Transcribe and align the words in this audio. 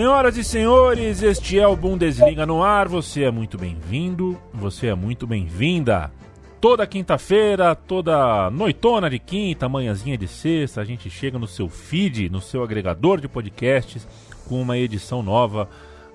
Senhoras 0.00 0.38
e 0.38 0.42
senhores, 0.42 1.22
este 1.22 1.58
é 1.58 1.66
o 1.66 1.76
Bundesliga 1.76 2.46
no 2.46 2.62
ar. 2.62 2.88
Você 2.88 3.24
é 3.24 3.30
muito 3.30 3.58
bem-vindo, 3.58 4.40
você 4.50 4.86
é 4.86 4.94
muito 4.94 5.26
bem-vinda. 5.26 6.10
Toda 6.58 6.86
quinta-feira, 6.86 7.74
toda 7.74 8.50
noitona 8.50 9.10
de 9.10 9.18
quinta, 9.18 9.68
manhãzinha 9.68 10.16
de 10.16 10.26
sexta, 10.26 10.80
a 10.80 10.86
gente 10.86 11.10
chega 11.10 11.38
no 11.38 11.46
seu 11.46 11.68
feed, 11.68 12.30
no 12.30 12.40
seu 12.40 12.62
agregador 12.62 13.20
de 13.20 13.28
podcasts, 13.28 14.08
com 14.48 14.62
uma 14.62 14.78
edição 14.78 15.22
nova 15.22 15.68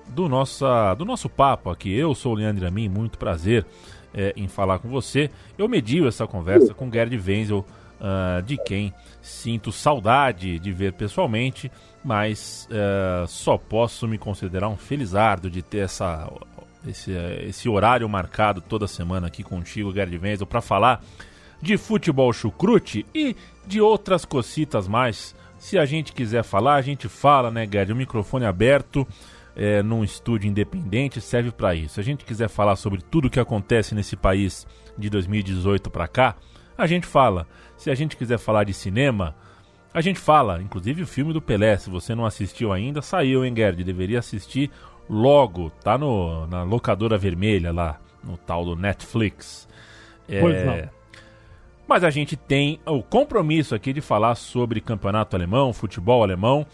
do, 0.08 0.28
nossa, 0.28 0.92
do 0.94 1.04
nosso 1.04 1.28
papo 1.28 1.70
aqui. 1.70 1.96
Eu 1.96 2.12
sou 2.12 2.32
o 2.32 2.34
Leandro 2.34 2.66
Amin, 2.66 2.88
muito 2.88 3.16
prazer 3.16 3.64
é, 4.12 4.32
em 4.36 4.48
falar 4.48 4.80
com 4.80 4.88
você. 4.88 5.30
Eu 5.56 5.68
medio 5.68 6.08
essa 6.08 6.26
conversa 6.26 6.74
com 6.74 6.90
Gerd 6.90 7.16
Wenzel, 7.24 7.64
uh, 8.00 8.42
de 8.42 8.56
quem 8.56 8.92
sinto 9.26 9.72
saudade 9.72 10.58
de 10.58 10.72
ver 10.72 10.92
pessoalmente 10.92 11.70
mas 12.06 12.68
uh, 12.70 13.26
só 13.26 13.58
posso 13.58 14.06
me 14.06 14.16
considerar 14.16 14.68
um 14.68 14.76
felizardo 14.76 15.50
de 15.50 15.60
ter 15.60 15.78
essa, 15.78 16.32
esse, 16.86 17.10
esse 17.40 17.68
horário 17.68 18.08
marcado 18.08 18.60
toda 18.60 18.86
semana 18.86 19.26
aqui 19.26 19.42
contigo, 19.42 19.92
Gerd 19.92 20.16
Wenzel, 20.16 20.46
para 20.46 20.60
falar 20.60 21.02
de 21.60 21.76
futebol 21.76 22.32
chucrute 22.32 23.04
e 23.12 23.34
de 23.66 23.80
outras 23.80 24.24
cocitas 24.24 24.86
mais. 24.86 25.34
Se 25.58 25.76
a 25.76 25.84
gente 25.84 26.12
quiser 26.12 26.44
falar, 26.44 26.76
a 26.76 26.82
gente 26.82 27.08
fala, 27.08 27.50
né, 27.50 27.66
Gerd? 27.68 27.92
O 27.92 27.96
microfone 27.96 28.44
aberto 28.44 29.04
é, 29.56 29.82
num 29.82 30.04
estúdio 30.04 30.48
independente 30.48 31.20
serve 31.20 31.50
para 31.50 31.74
isso. 31.74 31.94
Se 31.94 32.00
a 32.00 32.04
gente 32.04 32.24
quiser 32.24 32.48
falar 32.48 32.76
sobre 32.76 33.02
tudo 33.02 33.26
o 33.26 33.30
que 33.30 33.40
acontece 33.40 33.96
nesse 33.96 34.14
país 34.14 34.64
de 34.96 35.10
2018 35.10 35.90
para 35.90 36.06
cá, 36.06 36.36
a 36.76 36.86
gente 36.86 37.06
fala. 37.06 37.46
Se 37.76 37.90
a 37.90 37.94
gente 37.94 38.16
quiser 38.16 38.38
falar 38.38 38.64
de 38.64 38.72
cinema, 38.72 39.34
a 39.92 40.00
gente 40.00 40.18
fala, 40.18 40.60
inclusive 40.60 41.02
o 41.02 41.06
filme 41.06 41.32
do 41.32 41.40
Pelé, 41.40 41.76
se 41.76 41.88
você 41.88 42.14
não 42.14 42.26
assistiu 42.26 42.72
ainda, 42.72 43.00
saiu, 43.00 43.44
hein, 43.44 43.54
Gerd? 43.54 43.82
Deveria 43.82 44.18
assistir 44.18 44.70
logo, 45.08 45.70
tá 45.82 45.96
no, 45.96 46.46
na 46.46 46.62
locadora 46.62 47.16
vermelha 47.16 47.72
lá, 47.72 48.00
no 48.22 48.36
tal 48.36 48.64
do 48.64 48.76
Netflix. 48.76 49.68
É, 50.28 50.40
pois 50.40 50.64
não. 50.64 50.88
Mas 51.88 52.02
a 52.02 52.10
gente 52.10 52.36
tem 52.36 52.80
o 52.84 53.02
compromisso 53.02 53.74
aqui 53.74 53.92
de 53.92 54.00
falar 54.00 54.34
sobre 54.34 54.80
campeonato 54.80 55.36
alemão, 55.36 55.72
futebol 55.72 56.22
alemão. 56.22 56.66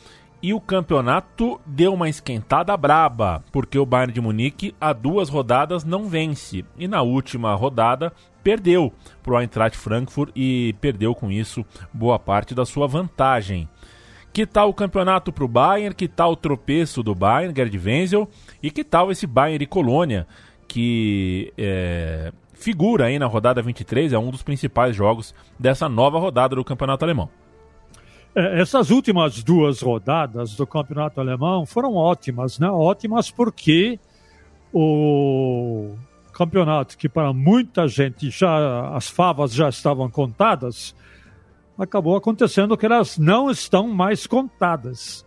E 0.43 0.53
o 0.53 0.61
campeonato 0.61 1.61
deu 1.65 1.95
uma 1.95 2.09
esquentada 2.09 2.77
braba, 2.77 3.45
porque 3.53 3.79
o 3.79 3.87
Bayern 3.87 4.13
de 4.13 4.21
Munique 4.21 4.75
há 4.81 4.93
duas 4.93 5.29
rodadas 5.29 5.85
não 5.85 6.09
vence. 6.09 6.65
E 6.77 6.89
na 6.89 7.01
última 7.01 7.55
rodada 7.55 8.13
perdeu 8.43 8.93
para 9.23 9.35
o 9.35 9.41
Eintracht 9.41 9.79
Frankfurt 9.79 10.33
e 10.35 10.75
perdeu 10.81 11.15
com 11.15 11.31
isso 11.31 11.65
boa 11.93 12.19
parte 12.19 12.57
da 12.57 12.67
sua 12.67 12.89
vantagem. 12.89 13.69
Que 14.33 14.45
tal 14.45 14.69
o 14.71 14.75
campeonato 14.75 15.33
para 15.33 15.45
o 15.45 15.49
Bayern? 15.49 15.95
Que 15.95 16.09
tal 16.09 16.33
o 16.33 16.37
tropeço 16.37 17.05
do 17.05 17.15
Bayern, 17.15 17.55
Gerd 17.55 17.79
Wenzel? 17.79 18.29
E 18.61 18.69
que 18.69 18.83
tal 18.83 19.13
esse 19.13 19.29
Bayern 19.29 19.63
e 19.63 19.67
Colônia, 19.67 20.27
que 20.67 21.53
é, 21.57 22.33
figura 22.53 23.05
aí 23.05 23.17
na 23.17 23.27
rodada 23.27 23.63
23, 23.63 24.13
é 24.13 24.19
um 24.19 24.33
dos 24.33 24.43
principais 24.43 24.97
jogos 24.97 25.33
dessa 25.57 25.89
nova 25.89 26.19
rodada 26.19 26.57
do 26.57 26.65
campeonato 26.65 27.05
alemão? 27.05 27.31
É, 28.35 28.61
essas 28.61 28.91
últimas 28.91 29.43
duas 29.43 29.81
rodadas 29.81 30.55
do 30.55 30.67
campeonato 30.67 31.21
alemão 31.21 31.67
foram 31.67 31.95
ótimas, 31.95 32.59
né? 32.59 32.71
Ótimas 32.71 33.31
porque 33.31 33.99
o 34.73 35.95
campeonato 36.33 36.97
que 36.97 37.09
para 37.09 37.33
muita 37.33 37.87
gente 37.87 38.31
já 38.31 38.89
as 38.97 39.09
favas 39.09 39.53
já 39.53 39.69
estavam 39.69 40.11
contadas, 40.11 40.95
acabou 41.79 42.17
acontecendo 42.17 42.77
que 42.77 42.87
elas 42.87 43.19
não 43.19 43.51
estão 43.51 43.87
mais 43.89 44.27
contadas, 44.27 45.27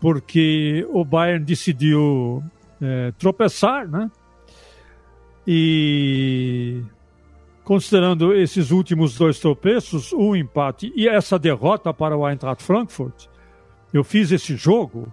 porque 0.00 0.86
o 0.92 1.04
Bayern 1.04 1.44
decidiu 1.44 2.42
é, 2.80 3.12
tropeçar, 3.18 3.88
né? 3.88 4.08
E 5.46 6.82
considerando 7.64 8.34
esses 8.34 8.70
últimos 8.70 9.16
dois 9.16 9.38
tropeços, 9.38 10.12
um 10.12 10.36
empate 10.36 10.92
e 10.94 11.08
essa 11.08 11.38
derrota 11.38 11.92
para 11.92 12.16
o 12.16 12.28
Eintracht 12.28 12.62
Frankfurt, 12.62 13.26
eu 13.92 14.04
fiz 14.04 14.30
esse 14.30 14.54
jogo. 14.54 15.12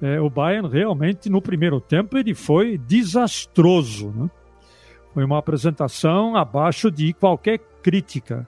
É, 0.00 0.20
o 0.20 0.28
Bayern 0.28 0.68
realmente 0.68 1.28
no 1.28 1.40
primeiro 1.40 1.80
tempo 1.80 2.16
ele 2.16 2.34
foi 2.34 2.78
desastroso, 2.78 4.12
né? 4.14 4.30
Foi 5.14 5.24
uma 5.24 5.38
apresentação 5.38 6.36
abaixo 6.36 6.90
de 6.90 7.14
qualquer 7.14 7.58
crítica. 7.82 8.46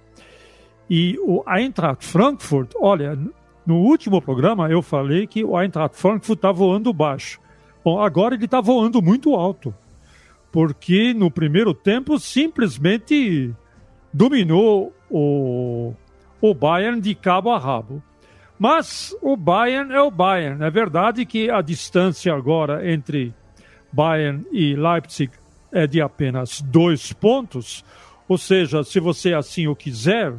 E 0.88 1.18
o 1.20 1.42
Eintracht 1.48 2.04
Frankfurt, 2.04 2.72
olha, 2.78 3.18
no 3.66 3.76
último 3.76 4.20
programa 4.20 4.70
eu 4.70 4.82
falei 4.82 5.26
que 5.26 5.44
o 5.44 5.58
Eintracht 5.58 5.96
Frankfurt 5.96 6.38
está 6.38 6.52
voando 6.52 6.92
baixo. 6.92 7.40
Bom, 7.84 8.00
agora 8.00 8.34
ele 8.34 8.44
está 8.44 8.60
voando 8.60 9.00
muito 9.00 9.34
alto, 9.34 9.74
porque 10.50 11.12
no 11.14 11.30
primeiro 11.30 11.74
tempo 11.74 12.18
simplesmente 12.18 13.54
dominou 14.12 14.92
o, 15.10 15.94
o 16.40 16.54
Bayern 16.54 17.00
de 17.00 17.14
cabo 17.14 17.50
a 17.50 17.58
rabo. 17.58 18.02
Mas 18.58 19.14
o 19.22 19.36
Bayern 19.36 19.92
é 19.92 20.00
o 20.00 20.10
Bayern. 20.10 20.64
É 20.64 20.70
verdade 20.70 21.24
que 21.24 21.50
a 21.50 21.60
distância 21.60 22.34
agora 22.34 22.90
entre 22.90 23.32
Bayern 23.92 24.44
e 24.52 24.74
Leipzig 24.74 25.32
é 25.70 25.86
de 25.86 26.00
apenas 26.00 26.60
dois 26.60 27.12
pontos, 27.12 27.84
ou 28.26 28.38
seja, 28.38 28.82
se 28.82 28.98
você 29.00 29.34
assim 29.34 29.66
o 29.66 29.76
quiser, 29.76 30.34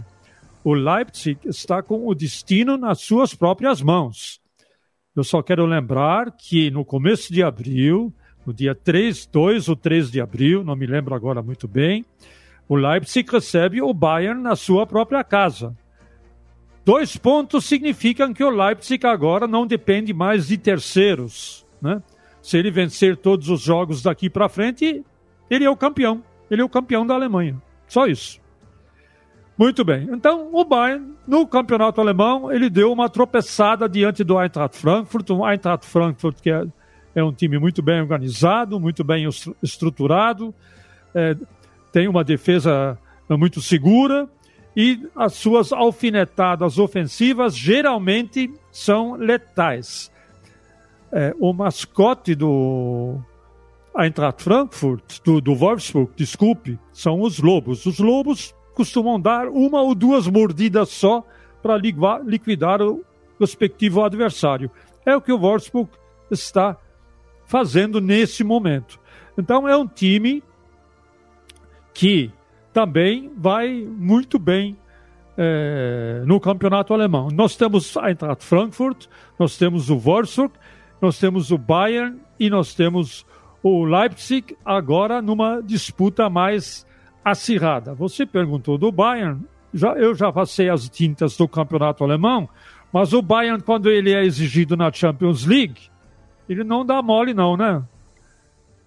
o 0.64 0.74
Leipzig 0.74 1.40
está 1.46 1.82
com 1.82 2.08
o 2.08 2.14
destino 2.14 2.78
nas 2.78 3.02
suas 3.02 3.34
próprias 3.34 3.82
mãos. 3.82 4.42
Eu 5.16 5.24
só 5.24 5.42
quero 5.42 5.66
lembrar 5.66 6.32
que 6.32 6.70
no 6.70 6.86
começo 6.86 7.34
de 7.34 7.42
abril, 7.42 8.14
no 8.50 8.54
dia 8.54 8.74
3, 8.74 9.28
2 9.28 9.70
ou 9.70 9.76
3 9.76 10.10
de 10.10 10.20
abril, 10.20 10.64
não 10.64 10.76
me 10.76 10.88
lembro 10.88 11.14
agora 11.14 11.40
muito 11.40 11.68
bem, 11.68 12.04
o 12.68 12.76
Leipzig 12.76 13.32
recebe 13.32 13.80
o 13.80 13.94
Bayern 13.94 14.42
na 14.42 14.56
sua 14.56 14.88
própria 14.88 15.24
casa. 15.24 15.76
Dois 16.84 17.16
pontos 17.16 17.66
significam 17.66 18.34
que 18.34 18.44
o 18.44 18.50
Leipzig 18.50 19.06
agora 19.06 19.48
não 19.48 19.68
depende 19.68 20.12
mais 20.14 20.48
de 20.48 20.58
terceiros. 20.58 21.64
Né? 21.80 22.02
Se 22.42 22.58
ele 22.58 22.72
vencer 22.72 23.18
todos 23.18 23.50
os 23.50 23.62
jogos 23.62 24.02
daqui 24.02 24.32
para 24.32 24.50
frente, 24.50 25.06
ele 25.48 25.66
é 25.66 25.70
o 25.70 25.78
campeão. 25.78 26.24
Ele 26.50 26.64
é 26.64 26.66
o 26.66 26.70
campeão 26.70 27.06
da 27.06 27.14
Alemanha. 27.14 27.62
Só 27.88 28.08
isso. 28.08 28.42
Muito 29.56 29.86
bem. 29.86 30.08
Então, 30.12 30.50
o 30.52 30.66
Bayern, 30.66 31.14
no 31.28 31.46
campeonato 31.46 32.02
alemão, 32.02 32.52
ele 32.52 32.68
deu 32.68 32.92
uma 32.92 33.10
tropeçada 33.10 33.88
diante 33.88 34.24
do 34.24 34.42
Eintracht 34.42 34.76
Frankfurt. 34.76 35.30
O 35.30 35.48
Eintracht 35.48 35.86
Frankfurt, 35.86 36.42
que 36.42 36.50
é, 36.50 36.66
é 37.20 37.24
um 37.24 37.34
time 37.34 37.60
muito 37.60 37.82
bem 37.82 38.02
organizado, 38.02 38.80
muito 38.80 39.04
bem 39.04 39.28
estruturado, 39.62 40.54
é, 41.14 41.36
tem 41.92 42.08
uma 42.08 42.24
defesa 42.24 42.98
muito 43.30 43.62
segura 43.62 44.28
e 44.76 45.08
as 45.16 45.34
suas 45.34 45.72
alfinetadas 45.72 46.78
ofensivas 46.78 47.56
geralmente 47.56 48.52
são 48.72 49.14
letais. 49.14 50.12
É, 51.12 51.36
o 51.40 51.52
mascote 51.54 52.36
do 52.36 53.18
Eintracht 53.98 54.44
Frankfurt, 54.44 55.20
do, 55.24 55.42
do 55.42 55.56
Wolfsburg, 55.56 56.12
desculpe, 56.16 56.80
são 56.94 57.22
os 57.22 57.40
lobos. 57.40 57.86
Os 57.86 58.00
lobos 58.00 58.54
costumam 58.74 59.20
dar 59.20 59.48
uma 59.48 59.82
ou 59.82 59.94
duas 59.94 60.28
mordidas 60.28 60.90
só 60.90 61.26
para 61.62 61.76
liquidar 61.78 62.82
o, 62.82 63.04
respectivo 63.40 64.04
adversário. 64.04 64.70
É 65.06 65.16
o 65.16 65.22
que 65.22 65.32
o 65.32 65.40
Wolfsburg 65.40 65.90
está 66.30 66.78
fazendo 67.50 68.00
nesse 68.00 68.44
momento. 68.44 69.00
Então 69.36 69.68
é 69.68 69.76
um 69.76 69.88
time 69.88 70.44
que 71.96 72.32
também 72.72 73.32
vai 73.36 73.84
muito 73.84 74.38
bem 74.38 74.78
é, 75.36 76.22
no 76.28 76.40
campeonato 76.40 76.94
alemão. 76.94 77.30
Nós 77.34 77.56
temos 77.56 77.98
a 77.98 78.10
Eintracht 78.10 78.46
Frankfurt, 78.46 79.08
nós 79.40 79.58
temos 79.58 79.90
o 79.90 79.98
Wolfsburg, 79.98 80.54
nós 81.02 81.18
temos 81.18 81.50
o 81.50 81.58
Bayern 81.58 82.20
e 82.40 82.52
nós 82.52 82.76
temos 82.76 83.26
o 83.64 83.84
Leipzig 83.84 84.56
agora 84.64 85.20
numa 85.20 85.60
disputa 85.60 86.30
mais 86.30 86.86
acirrada. 87.26 87.96
Você 87.96 88.28
perguntou 88.28 88.78
do 88.78 88.92
Bayern, 88.92 89.42
já, 89.74 89.94
eu 89.94 90.14
já 90.14 90.32
passei 90.32 90.70
as 90.70 90.88
tintas 90.88 91.36
do 91.36 91.48
campeonato 91.48 92.04
alemão, 92.04 92.48
mas 92.94 93.12
o 93.12 93.24
Bayern, 93.24 93.64
quando 93.64 93.90
ele 93.90 94.14
é 94.14 94.24
exigido 94.24 94.78
na 94.78 94.92
Champions 94.92 95.46
League, 95.46 95.90
ele 96.50 96.64
não 96.64 96.84
dá 96.84 97.02
mole, 97.02 97.34
não, 97.34 97.56
né? 97.56 97.82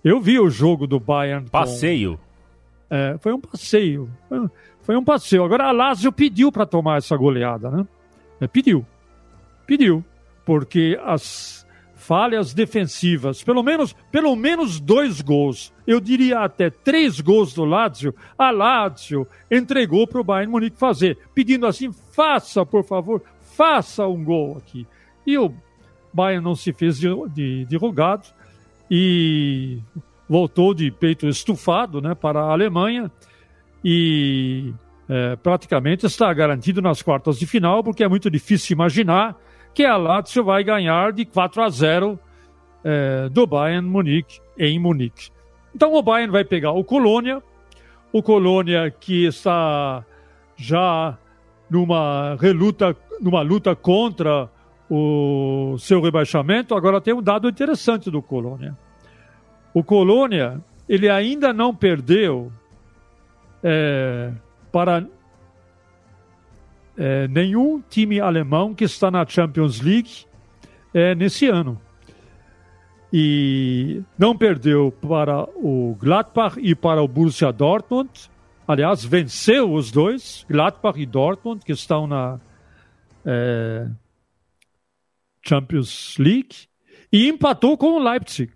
Eu 0.03 0.21
vi 0.21 0.39
o 0.41 0.51
jogo 0.51 0.87
do 0.87 0.99
Bayern. 0.99 1.49
Passeio. 1.49 2.19
Com... 2.89 2.95
É, 2.95 3.17
foi 3.19 3.33
um 3.33 3.41
passeio. 3.41 4.11
Foi 4.83 4.97
um 4.97 5.05
passeio. 5.05 5.45
Agora 5.45 5.69
a 5.69 5.73
Lazio 5.73 6.13
pediu 6.13 6.51
para 6.51 6.67
tomar 6.67 6.99
essa 6.99 7.17
goleada, 7.17 7.71
né? 7.71 7.87
É, 8.41 8.49
pediu. 8.49 8.85
Pediu. 9.65 10.05
Porque 10.45 10.99
as 11.05 11.65
falhas 11.95 12.53
defensivas, 12.53 13.45
pelo 13.45 13.63
menos, 13.63 13.95
pelo 14.11 14.35
menos 14.35 14.81
dois 14.81 15.21
gols, 15.21 15.73
eu 15.87 16.01
diria 16.01 16.41
até 16.41 16.69
três 16.69 17.21
gols 17.21 17.55
do 17.55 17.65
Lazio, 17.65 18.13
a 18.37 18.51
Lazio 18.51 19.25
entregou 19.49 20.05
para 20.05 20.21
o 20.21 20.25
Bayern 20.25 20.51
Munique 20.51 20.77
fazer, 20.77 21.17
pedindo 21.33 21.65
assim, 21.65 21.93
faça, 21.93 22.67
por 22.67 22.83
favor, 22.83 23.23
faça 23.41 24.05
um 24.09 24.25
gol 24.25 24.57
aqui. 24.59 24.85
E 25.25 25.39
o 25.39 25.55
Bayern 26.13 26.45
não 26.45 26.55
se 26.55 26.73
fez 26.73 26.99
de, 26.99 27.09
de, 27.31 27.65
de 27.65 27.77
rogado 27.77 28.27
e 28.91 29.79
voltou 30.29 30.75
de 30.75 30.91
peito 30.91 31.27
estufado 31.27 32.01
né, 32.01 32.15
para 32.15 32.41
a 32.41 32.53
Alemanha 32.53 33.11
e 33.85 34.73
é, 35.09 35.37
praticamente 35.37 36.07
está 36.07 36.33
garantido 36.33 36.81
nas 36.81 37.03
quartas 37.03 37.39
de 37.39 37.47
final, 37.47 37.83
porque 37.83 38.05
é 38.05 38.09
muito 38.09 38.31
difícil 38.31 38.75
imaginar 38.75 39.37
que 39.75 39.85
a 39.85 39.97
Lazio 39.97 40.45
vai 40.45 40.63
ganhar 40.63 41.13
de 41.13 41.25
4 41.25 41.63
a 41.63 41.69
0 41.69 42.19
é, 42.85 43.29
do 43.29 43.47
Bayern 43.47 43.89
Munique 43.89 44.41
em 44.59 44.79
Munique. 44.79 45.31
Então 45.75 45.95
o 45.95 46.03
Bayern 46.03 46.31
vai 46.31 46.45
pegar 46.45 46.73
o 46.73 46.85
Colônia, 46.85 47.43
o 48.13 48.23
Colônia 48.23 48.91
que 48.91 49.27
está 49.27 50.05
já 50.57 51.17
numa 51.69 52.37
reluta, 52.39 52.95
numa 53.21 53.41
luta 53.41 53.75
contra 53.75 54.51
o 54.95 55.79
seu 55.79 56.03
rebaixamento. 56.03 56.75
Agora 56.75 57.01
tem 57.01 57.15
um 57.15 57.23
dado 57.23 57.49
interessante 57.49 58.11
do 58.11 58.21
Colônia. 58.21 58.77
O 59.73 59.83
Colônia 59.83 60.61
ele 60.87 61.09
ainda 61.09 61.51
não 61.51 61.75
perdeu 61.75 62.53
é, 63.63 64.31
para 64.71 65.07
é, 66.99 67.27
nenhum 67.29 67.81
time 67.81 68.21
alemão 68.21 68.75
que 68.75 68.85
está 68.85 69.11
na 69.11 69.25
Champions 69.25 69.81
League 69.81 70.27
é, 70.93 71.15
nesse 71.15 71.47
ano. 71.47 71.81
E 73.11 74.03
não 74.19 74.37
perdeu 74.37 74.93
para 74.93 75.45
o 75.57 75.97
Gladbach 75.99 76.59
e 76.61 76.75
para 76.75 77.03
o 77.03 77.09
Borussia 77.09 77.51
Dortmund. 77.51 78.11
Aliás, 78.69 79.03
venceu 79.03 79.73
os 79.73 79.91
dois, 79.91 80.45
Gladbach 80.47 81.01
e 81.01 81.07
Dortmund, 81.07 81.65
que 81.65 81.73
estão 81.73 82.07
na 82.07 82.39
é, 83.25 83.87
Champions 85.43 86.17
League 86.19 86.69
e 87.13 87.29
empatou 87.29 87.77
com 87.77 87.93
o 87.93 87.99
Leipzig. 87.99 88.53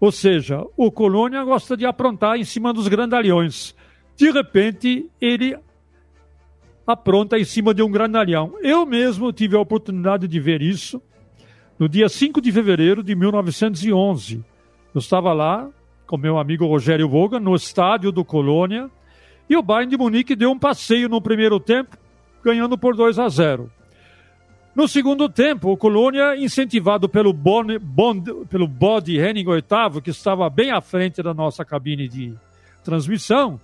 Ou 0.00 0.10
seja, 0.10 0.64
o 0.76 0.90
Colônia 0.90 1.44
gosta 1.44 1.76
de 1.76 1.86
aprontar 1.86 2.36
em 2.36 2.44
cima 2.44 2.72
dos 2.72 2.88
grandalhões. 2.88 3.74
De 4.16 4.30
repente, 4.30 5.08
ele 5.20 5.56
apronta 6.84 7.38
em 7.38 7.44
cima 7.44 7.72
de 7.72 7.82
um 7.82 7.90
grandalhão. 7.90 8.54
Eu 8.60 8.84
mesmo 8.84 9.32
tive 9.32 9.56
a 9.56 9.60
oportunidade 9.60 10.26
de 10.26 10.40
ver 10.40 10.60
isso 10.60 11.00
no 11.78 11.88
dia 11.88 12.08
5 12.08 12.40
de 12.40 12.50
fevereiro 12.50 13.02
de 13.02 13.14
1911. 13.14 14.44
Eu 14.94 14.98
estava 14.98 15.32
lá 15.32 15.70
com 16.06 16.16
meu 16.16 16.36
amigo 16.36 16.66
Rogério 16.66 17.08
Voga 17.08 17.38
no 17.38 17.54
estádio 17.54 18.10
do 18.10 18.24
Colônia 18.24 18.90
e 19.48 19.56
o 19.56 19.62
Bayern 19.62 19.90
de 19.90 19.96
Munique 19.96 20.34
deu 20.34 20.50
um 20.50 20.58
passeio 20.58 21.08
no 21.08 21.20
primeiro 21.20 21.58
tempo, 21.60 21.96
ganhando 22.42 22.76
por 22.76 22.96
2 22.96 23.18
a 23.18 23.28
0. 23.28 23.70
No 24.74 24.88
segundo 24.88 25.28
tempo, 25.28 25.70
o 25.70 25.76
Colônia, 25.76 26.34
incentivado 26.34 27.06
pelo, 27.06 27.30
bon, 27.30 27.78
bon, 27.78 28.18
pelo 28.46 28.66
Bode 28.66 29.18
Henning 29.18 29.44
VIII, 29.44 30.00
que 30.02 30.08
estava 30.08 30.48
bem 30.48 30.70
à 30.70 30.80
frente 30.80 31.22
da 31.22 31.34
nossa 31.34 31.62
cabine 31.62 32.08
de 32.08 32.34
transmissão, 32.82 33.60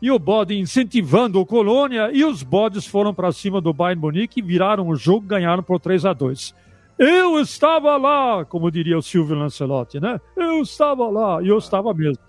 e 0.00 0.08
o 0.08 0.18
Bode 0.20 0.56
incentivando 0.56 1.40
o 1.40 1.46
Colônia, 1.46 2.10
e 2.12 2.24
os 2.24 2.44
Bodes 2.44 2.86
foram 2.86 3.12
para 3.12 3.32
cima 3.32 3.60
do 3.60 3.72
Bayern 3.72 4.00
Munique 4.00 4.38
e 4.38 4.42
viraram 4.42 4.88
o 4.88 4.94
jogo, 4.94 5.26
ganharam 5.26 5.64
por 5.64 5.80
3 5.80 6.04
a 6.04 6.12
2 6.12 6.54
Eu 6.96 7.40
estava 7.40 7.96
lá, 7.96 8.44
como 8.44 8.70
diria 8.70 8.96
o 8.96 9.02
Silvio 9.02 9.36
Lancelotti, 9.36 9.98
né? 9.98 10.20
Eu 10.36 10.62
estava 10.62 11.08
lá, 11.08 11.42
e 11.42 11.48
eu 11.48 11.58
estava 11.58 11.92
mesmo. 11.92 12.22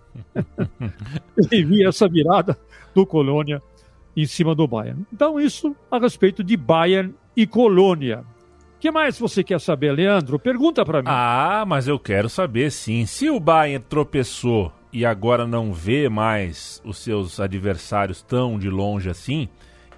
e 1.52 1.64
vi 1.64 1.86
essa 1.86 2.08
virada 2.08 2.58
do 2.96 3.06
Colônia 3.06 3.62
em 4.16 4.25
cima 4.25 4.56
do 4.56 4.68
Bayern. 4.68 5.06
Então, 5.14 5.40
isso 5.40 5.75
a 5.92 6.00
respeito 6.00 6.44
de 6.44 6.58
Bayern 6.58 7.14
e 7.38 7.45
Colônia. 7.45 8.25
O 8.78 8.80
que 8.80 8.89
mais 8.89 9.19
você 9.19 9.44
quer 9.44 9.62
saber, 9.62 9.92
Leandro? 9.92 10.39
Pergunta 10.39 10.84
para 10.84 11.04
mim. 11.04 11.07
Ah, 11.07 11.63
mas 11.68 11.88
eu 11.88 12.00
quero 12.00 12.28
saber 12.28 12.72
sim. 12.72 13.06
Se 13.06 13.30
o 13.30 13.39
Bayern 13.39 13.86
tropeçou 13.88 14.72
e 14.92 15.06
agora 15.06 15.45
não 15.45 15.72
vê 15.72 16.10
mais 16.10 16.81
os 16.84 16.98
seus 16.98 17.39
adversários 17.39 18.24
tão 18.24 18.57
de 18.57 18.69
longe 18.72 19.07
assim, 19.07 19.48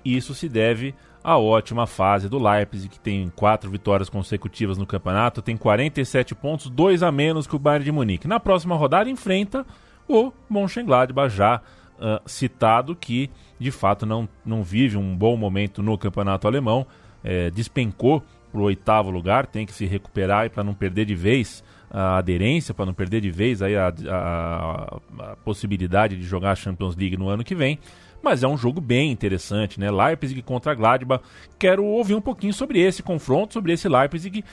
isso 0.03 0.35
se 0.35 0.49
deve 0.49 0.93
à 1.23 1.37
ótima 1.37 1.87
fase 1.87 2.27
do 2.27 2.37
Leipzig, 2.37 2.89
que 2.89 2.99
tem 2.99 3.31
quatro 3.33 3.69
vitórias 3.71 4.09
consecutivas 4.09 4.77
no 4.77 4.85
campeonato, 4.85 5.41
tem 5.41 5.55
47 5.55 6.35
pontos, 6.35 6.69
dois 6.69 7.03
a 7.03 7.11
menos 7.11 7.47
que 7.47 7.55
o 7.55 7.59
Bayern 7.59 7.85
de 7.85 7.91
Munique. 7.91 8.27
Na 8.27 8.39
próxima 8.39 8.75
rodada 8.75 9.09
enfrenta 9.09 9.65
o 10.07 10.31
Mönchengladbach 10.49 11.33
já 11.33 11.61
uh, 11.97 12.21
citado, 12.25 12.95
que 12.95 13.29
de 13.57 13.71
fato 13.71 14.05
não, 14.05 14.27
não 14.45 14.63
vive 14.63 14.97
um 14.97 15.15
bom 15.15 15.37
momento 15.37 15.83
no 15.83 15.97
campeonato 15.97 16.47
alemão, 16.47 16.85
é, 17.23 17.49
despencou 17.49 18.23
para 18.51 18.61
o 18.61 18.63
oitavo 18.63 19.09
lugar, 19.09 19.45
tem 19.45 19.65
que 19.65 19.73
se 19.73 19.85
recuperar 19.85 20.49
para 20.49 20.63
não 20.63 20.73
perder 20.73 21.05
de 21.05 21.15
vez 21.15 21.63
a 21.91 22.17
aderência, 22.17 22.73
para 22.73 22.85
não 22.85 22.93
perder 22.93 23.21
de 23.21 23.31
vez 23.31 23.61
aí 23.61 23.75
a, 23.75 23.93
a, 24.07 24.99
a, 25.19 25.35
possibilidade 25.37 26.15
de 26.15 26.23
jogar 26.23 26.51
a 26.51 26.55
Champions 26.55 26.95
League 26.95 27.17
no 27.17 27.29
ano 27.29 27.43
que 27.43 27.55
vem. 27.55 27.79
Mas 28.21 28.43
é 28.43 28.47
um 28.47 28.57
jogo 28.57 28.81
bem 28.81 29.11
interessante, 29.11 29.79
né? 29.79 29.89
Leipzig 29.89 30.41
contra 30.41 30.75
Gladbach. 30.75 31.23
Quero 31.57 31.85
ouvir 31.85 32.15
um 32.15 32.21
pouquinho 32.21 32.53
sobre 32.53 32.79
esse 32.79 33.01
confronto, 33.01 33.53
sobre 33.53 33.71
esse 33.71 33.87
Leipzig, 33.87 34.43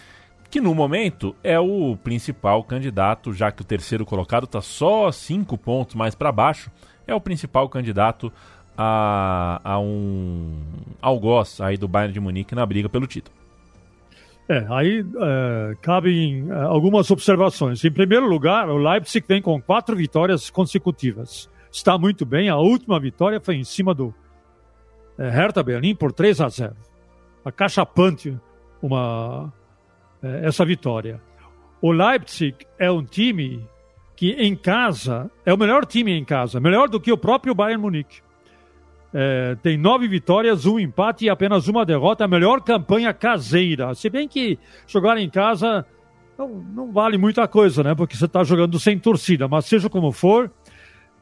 que 0.49 0.61
no 0.61 0.75
momento 0.75 1.35
é 1.43 1.59
o 1.59 1.97
principal 1.97 2.63
candidato, 2.63 3.33
já 3.33 3.51
que 3.51 3.63
o 3.63 3.65
terceiro 3.65 4.07
colocado 4.07 4.45
está 4.45 4.61
só 4.61 5.11
cinco 5.11 5.59
pontos 5.59 5.95
mais 5.97 6.15
para 6.15 6.31
baixo, 6.31 6.71
é 7.07 7.15
o 7.15 7.21
principal 7.21 7.69
candidato 7.69 8.33
a, 8.79 9.61
a 9.65 9.79
um 9.79 10.61
algoz 11.01 11.61
aí 11.61 11.77
do 11.77 11.89
Bayern 11.89 12.13
de 12.13 12.21
Munique 12.21 12.55
na 12.55 12.65
briga 12.65 12.89
pelo 12.89 13.07
título. 13.07 13.37
É, 14.49 14.65
aí 14.71 15.05
é, 15.21 15.77
cabem 15.83 16.47
é, 16.49 16.55
algumas 16.63 17.11
observações. 17.11 17.85
Em 17.85 17.91
primeiro 17.91 18.27
lugar, 18.27 18.69
o 18.69 18.77
Leipzig 18.77 19.27
vem 19.27 19.43
com 19.43 19.61
quatro 19.61 19.97
vitórias 19.97 20.51
consecutivas. 20.51 21.51
Está 21.71 21.99
muito 21.99 22.25
bem. 22.25 22.49
A 22.49 22.57
última 22.57 22.99
vitória 23.01 23.41
foi 23.41 23.57
em 23.57 23.65
cima 23.65 23.93
do 23.93 24.15
é, 25.19 25.29
Hertha 25.29 25.63
Berlim 25.63 25.95
por 25.97 26.13
3 26.13 26.41
a 26.41 26.49
0. 26.49 26.77
Acachapante 27.45 28.39
uma, 28.81 29.53
essa 30.23 30.65
vitória. 30.65 31.21
O 31.81 31.91
Leipzig 31.91 32.57
é 32.79 32.91
um 32.91 33.05
time 33.05 33.67
que 34.15 34.31
em 34.33 34.57
casa 34.57 35.31
é 35.45 35.53
o 35.53 35.59
melhor 35.59 35.85
time 35.85 36.13
em 36.13 36.25
casa, 36.25 36.59
melhor 36.59 36.89
do 36.89 37.01
que 37.01 37.13
o 37.13 37.19
próprio 37.19 37.55
Bayern 37.55 37.83
Munique. 37.83 38.21
É, 39.19 39.57
tem 39.63 39.79
nove 39.79 40.07
vitórias, 40.07 40.67
um 40.67 40.79
empate 40.79 41.25
e 41.25 41.31
apenas 41.31 41.69
uma 41.69 41.87
derrota. 41.87 42.27
A 42.27 42.29
melhor 42.29 42.61
campanha 42.61 43.15
caseira. 43.15 43.95
Se 43.95 44.11
bem 44.11 44.29
que 44.29 44.59
jogar 44.87 45.17
em 45.17 45.31
casa 45.31 45.87
não, 46.37 46.49
não 46.49 46.93
vale 46.93 47.17
muita 47.17 47.49
coisa, 47.49 47.83
né? 47.83 47.95
Porque 47.95 48.15
você 48.15 48.27
está 48.27 48.45
jogando 48.45 48.79
sem 48.79 48.99
torcida. 48.99 49.49
Mas 49.49 49.65
seja 49.65 49.89
como 49.89 50.13
for, 50.13 50.51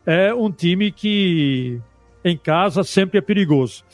é 0.05 0.35
um 0.35 0.51
time 0.51 0.91
que 0.91 1.81
em 2.25 2.37
casa 2.37 2.83
sempre 2.83 3.19
é 3.19 3.23
perigoso. 3.23 3.85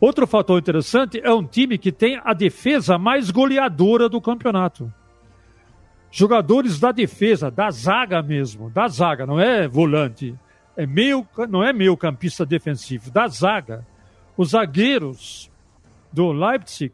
Outro 0.00 0.26
fator 0.26 0.58
interessante 0.58 1.20
é 1.22 1.32
um 1.32 1.44
time 1.44 1.78
que 1.78 1.92
tem 1.92 2.20
a 2.24 2.34
defesa 2.34 2.98
mais 2.98 3.30
goleadora 3.30 4.08
do 4.08 4.20
campeonato. 4.20 4.92
Jogadores 6.10 6.80
da 6.80 6.90
defesa, 6.90 7.48
da 7.48 7.70
zaga 7.70 8.20
mesmo, 8.22 8.70
da 8.70 8.88
zaga, 8.88 9.24
não 9.24 9.38
é 9.38 9.68
volante 9.68 10.34
é 10.76 10.86
meio, 10.86 11.26
não 11.48 11.64
é 11.64 11.72
meio 11.72 11.96
campista 11.96 12.44
defensivo, 12.44 13.10
da 13.10 13.26
zaga. 13.28 13.86
Os 14.36 14.50
zagueiros 14.50 15.50
do 16.12 16.32
Leipzig 16.32 16.92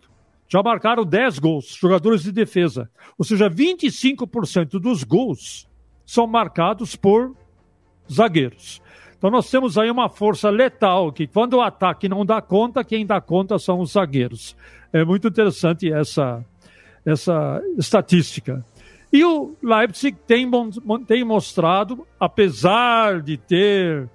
já 0.49 0.63
marcaram 0.63 1.05
10 1.05 1.39
gols, 1.39 1.77
jogadores 1.81 2.23
de 2.23 2.31
defesa. 2.31 2.91
Ou 3.19 3.25
seja, 3.25 3.49
25% 3.49 4.79
dos 4.79 5.03
gols 5.03 5.69
são 6.05 6.27
marcados 6.27 6.95
por 6.95 7.35
zagueiros. 8.11 8.83
Então 9.17 9.31
nós 9.31 9.49
temos 9.51 9.79
aí 9.79 9.91
uma 9.91 10.09
força 10.09 10.51
letal 10.51 11.13
que 11.13 11.27
quando 11.27 11.55
o 11.55 11.63
ataque 11.63 12.09
não 12.09 12.27
dá 12.27 12.43
conta, 12.43 12.85
quem 12.85 13.07
dá 13.07 13.21
conta 13.21 13.59
são 13.59 13.81
os 13.81 13.93
zagueiros. 13.93 14.57
É 14.93 15.05
muito 15.05 15.29
interessante 15.29 15.91
essa, 15.91 16.45
essa 17.07 17.63
estatística. 17.79 18.65
E 19.13 19.25
o 19.25 19.55
Leipzig 19.63 20.17
tem, 20.27 20.51
tem 21.07 21.23
mostrado, 21.23 22.07
apesar 22.19 23.21
de 23.21 23.37
ter 23.37 24.09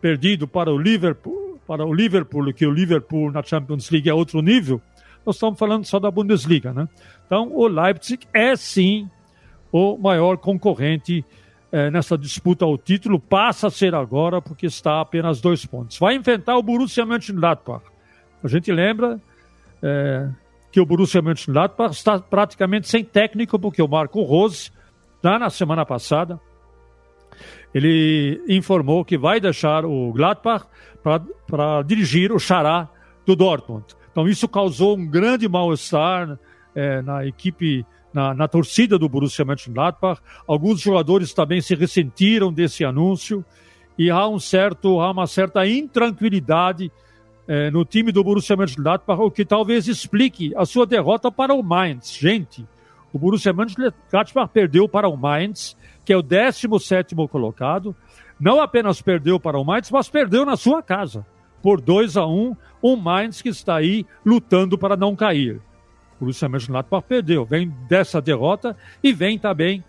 perdido 0.00 0.46
para 0.46 0.72
o 0.72 0.78
Liverpool, 0.78 1.58
para 1.66 1.84
o 1.84 1.92
Liverpool, 1.92 2.52
que 2.52 2.66
o 2.66 2.70
Liverpool 2.70 3.32
na 3.32 3.42
Champions 3.42 3.90
League 3.90 4.08
é 4.08 4.14
outro 4.14 4.40
nível, 4.40 4.80
nós 5.26 5.36
estamos 5.36 5.58
falando 5.58 5.84
só 5.84 5.98
da 5.98 6.10
Bundesliga, 6.10 6.72
né? 6.72 6.88
Então, 7.26 7.50
o 7.52 7.66
Leipzig 7.66 8.26
é 8.32 8.54
sim 8.54 9.08
o 9.72 9.96
maior 9.96 10.36
concorrente 10.36 11.24
é, 11.72 11.90
nessa 11.90 12.16
disputa 12.16 12.64
ao 12.64 12.78
título, 12.78 13.18
passa 13.18 13.66
a 13.66 13.70
ser 13.70 13.94
agora 13.94 14.40
porque 14.40 14.66
está 14.66 14.92
a 14.92 15.00
apenas 15.00 15.40
dois 15.40 15.66
pontos. 15.66 15.98
Vai 15.98 16.14
enfrentar 16.14 16.56
o 16.56 16.62
Borussia 16.62 17.04
Mönchengladbach. 17.04 17.84
A 18.44 18.46
gente 18.46 18.70
lembra 18.70 19.20
é, 19.82 20.28
que 20.74 20.80
o 20.80 20.84
Borussia 20.84 21.22
Mönchengladbach 21.22 21.94
está 21.94 22.18
praticamente 22.18 22.88
sem 22.88 23.04
técnico 23.04 23.56
porque 23.60 23.80
o 23.80 23.86
Marco 23.86 24.20
Rose, 24.22 24.72
na 25.22 25.48
semana 25.48 25.86
passada, 25.86 26.40
ele 27.72 28.42
informou 28.48 29.04
que 29.04 29.16
vai 29.16 29.38
deixar 29.38 29.84
o 29.84 30.12
Gladbach 30.12 30.66
para 31.00 31.82
dirigir 31.82 32.32
o 32.32 32.40
Xará 32.40 32.88
do 33.24 33.36
Dortmund. 33.36 33.84
Então 34.10 34.26
isso 34.26 34.48
causou 34.48 34.96
um 34.96 35.06
grande 35.06 35.48
mal-estar 35.48 36.36
é, 36.74 37.00
na 37.02 37.24
equipe, 37.24 37.86
na, 38.12 38.34
na, 38.34 38.48
torcida 38.48 38.98
do 38.98 39.08
Borussia 39.08 39.44
Mönchengladbach. 39.44 40.20
Alguns 40.44 40.80
jogadores 40.80 41.32
também 41.32 41.60
se 41.60 41.76
ressentiram 41.76 42.52
desse 42.52 42.84
anúncio 42.84 43.44
e 43.96 44.10
há 44.10 44.26
um 44.26 44.40
certo, 44.40 45.00
há 45.00 45.12
uma 45.12 45.28
certa 45.28 45.64
intranquilidade 45.68 46.90
é, 47.46 47.70
no 47.70 47.84
time 47.84 48.10
do 48.10 48.24
Borussia 48.24 48.56
Mönchengladbach, 48.56 49.20
o 49.20 49.30
que 49.30 49.44
talvez 49.44 49.86
explique 49.88 50.52
a 50.56 50.64
sua 50.64 50.86
derrota 50.86 51.30
para 51.30 51.54
o 51.54 51.62
Mainz. 51.62 52.12
Gente, 52.12 52.66
o 53.12 53.18
Borussia 53.18 53.52
Mönchengladbach 53.52 54.52
perdeu 54.52 54.88
para 54.88 55.08
o 55.08 55.16
Mainz, 55.16 55.76
que 56.04 56.12
é 56.12 56.16
o 56.16 56.22
17 56.22 57.14
colocado. 57.28 57.94
Não 58.40 58.60
apenas 58.60 59.00
perdeu 59.00 59.38
para 59.38 59.58
o 59.58 59.64
Mainz, 59.64 59.90
mas 59.90 60.08
perdeu 60.08 60.44
na 60.44 60.56
sua 60.56 60.82
casa 60.82 61.24
por 61.62 61.80
2 61.80 62.16
a 62.16 62.26
1 62.26 62.56
um 62.82 62.96
Mainz 62.96 63.40
que 63.40 63.48
está 63.48 63.76
aí 63.76 64.04
lutando 64.24 64.76
para 64.76 64.96
não 64.96 65.16
cair. 65.16 65.56
O 66.16 66.20
Borussia 66.20 66.48
Mönchengladbach 66.48 67.06
perdeu, 67.06 67.44
vem 67.44 67.68
dessa 67.88 68.20
derrota 68.20 68.76
e 69.02 69.12
vem 69.12 69.38
também 69.38 69.84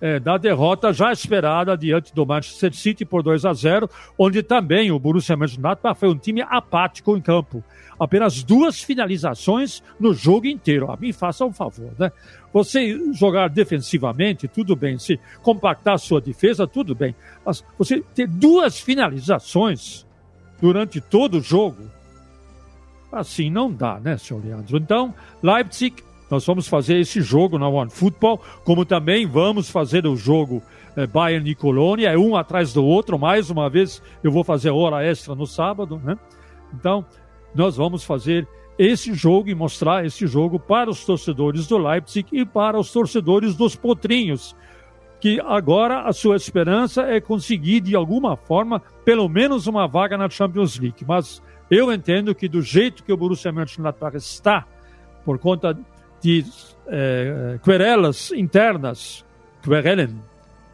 é, 0.00 0.18
da 0.18 0.36
derrota 0.36 0.92
já 0.92 1.12
esperada 1.12 1.76
diante 1.76 2.14
do 2.14 2.24
Manchester 2.24 2.74
City 2.74 3.04
por 3.04 3.22
2 3.22 3.44
a 3.44 3.52
0, 3.52 3.88
onde 4.18 4.42
também 4.42 4.90
o 4.90 4.98
Borussia 4.98 5.36
Mönchengladbach 5.36 5.98
foi 5.98 6.08
um 6.08 6.16
time 6.16 6.42
apático 6.42 7.16
em 7.16 7.20
campo. 7.20 7.62
Apenas 7.98 8.42
duas 8.42 8.80
finalizações 8.80 9.82
no 9.98 10.14
jogo 10.14 10.46
inteiro. 10.46 10.90
A 10.90 10.96
mim 10.96 11.12
faça 11.12 11.44
um 11.44 11.52
favor, 11.52 11.92
né? 11.98 12.10
Você 12.50 12.98
jogar 13.12 13.48
defensivamente, 13.48 14.48
tudo 14.48 14.74
bem. 14.74 14.98
Se 14.98 15.20
compactar 15.42 15.98
sua 15.98 16.20
defesa, 16.20 16.66
tudo 16.66 16.94
bem. 16.94 17.14
Mas 17.44 17.62
você 17.76 18.02
ter 18.14 18.26
duas 18.26 18.80
finalizações 18.80 20.06
durante 20.60 21.00
todo 21.00 21.38
o 21.38 21.42
jogo, 21.42 21.90
assim 23.12 23.50
não 23.50 23.70
dá, 23.70 24.00
né, 24.00 24.16
senhor 24.16 24.44
Leandro? 24.44 24.78
Então, 24.78 25.14
Leipzig, 25.42 26.02
nós 26.30 26.46
vamos 26.46 26.68
fazer 26.68 26.98
esse 27.00 27.20
jogo 27.20 27.58
na 27.58 27.68
One 27.68 27.90
Football, 27.90 28.40
como 28.64 28.84
também 28.84 29.26
vamos 29.26 29.68
fazer 29.68 30.06
o 30.06 30.14
jogo 30.14 30.62
é, 30.96 31.06
Bayern 31.06 31.50
e 31.50 31.54
Colônia, 31.54 32.10
é 32.10 32.16
um 32.16 32.36
atrás 32.36 32.72
do 32.72 32.84
outro. 32.84 33.18
Mais 33.18 33.50
uma 33.50 33.68
vez, 33.68 34.02
eu 34.22 34.30
vou 34.30 34.44
fazer 34.44 34.70
hora 34.70 35.04
extra 35.04 35.34
no 35.34 35.46
sábado, 35.46 36.00
né? 36.04 36.16
Então, 36.72 37.04
nós 37.54 37.76
vamos 37.76 38.04
fazer 38.04 38.46
esse 38.78 39.12
jogo 39.12 39.50
e 39.50 39.54
mostrar 39.54 40.06
esse 40.06 40.26
jogo 40.26 40.58
para 40.58 40.88
os 40.88 41.04
torcedores 41.04 41.66
do 41.66 41.76
Leipzig 41.76 42.26
e 42.32 42.46
para 42.46 42.78
os 42.78 42.92
torcedores 42.92 43.54
dos 43.54 43.76
Potrinhos, 43.76 44.56
que 45.20 45.38
agora 45.40 46.02
a 46.02 46.12
sua 46.12 46.36
esperança 46.36 47.02
é 47.02 47.20
conseguir, 47.20 47.80
de 47.80 47.94
alguma 47.94 48.36
forma, 48.36 48.80
pelo 49.04 49.28
menos 49.28 49.66
uma 49.66 49.86
vaga 49.86 50.16
na 50.16 50.30
Champions 50.30 50.78
League. 50.78 51.04
Mas 51.06 51.42
eu 51.70 51.92
entendo 51.92 52.34
que 52.34 52.48
do 52.48 52.62
jeito 52.62 53.04
que 53.04 53.12
o 53.12 53.16
Borussia 53.16 53.52
Mönchengladbach 53.52 54.16
está, 54.16 54.66
por 55.24 55.38
conta 55.38 55.78
de 56.20 56.44
é, 56.86 57.58
querelas 57.62 58.30
internas, 58.32 59.24
querelen, 59.62 60.20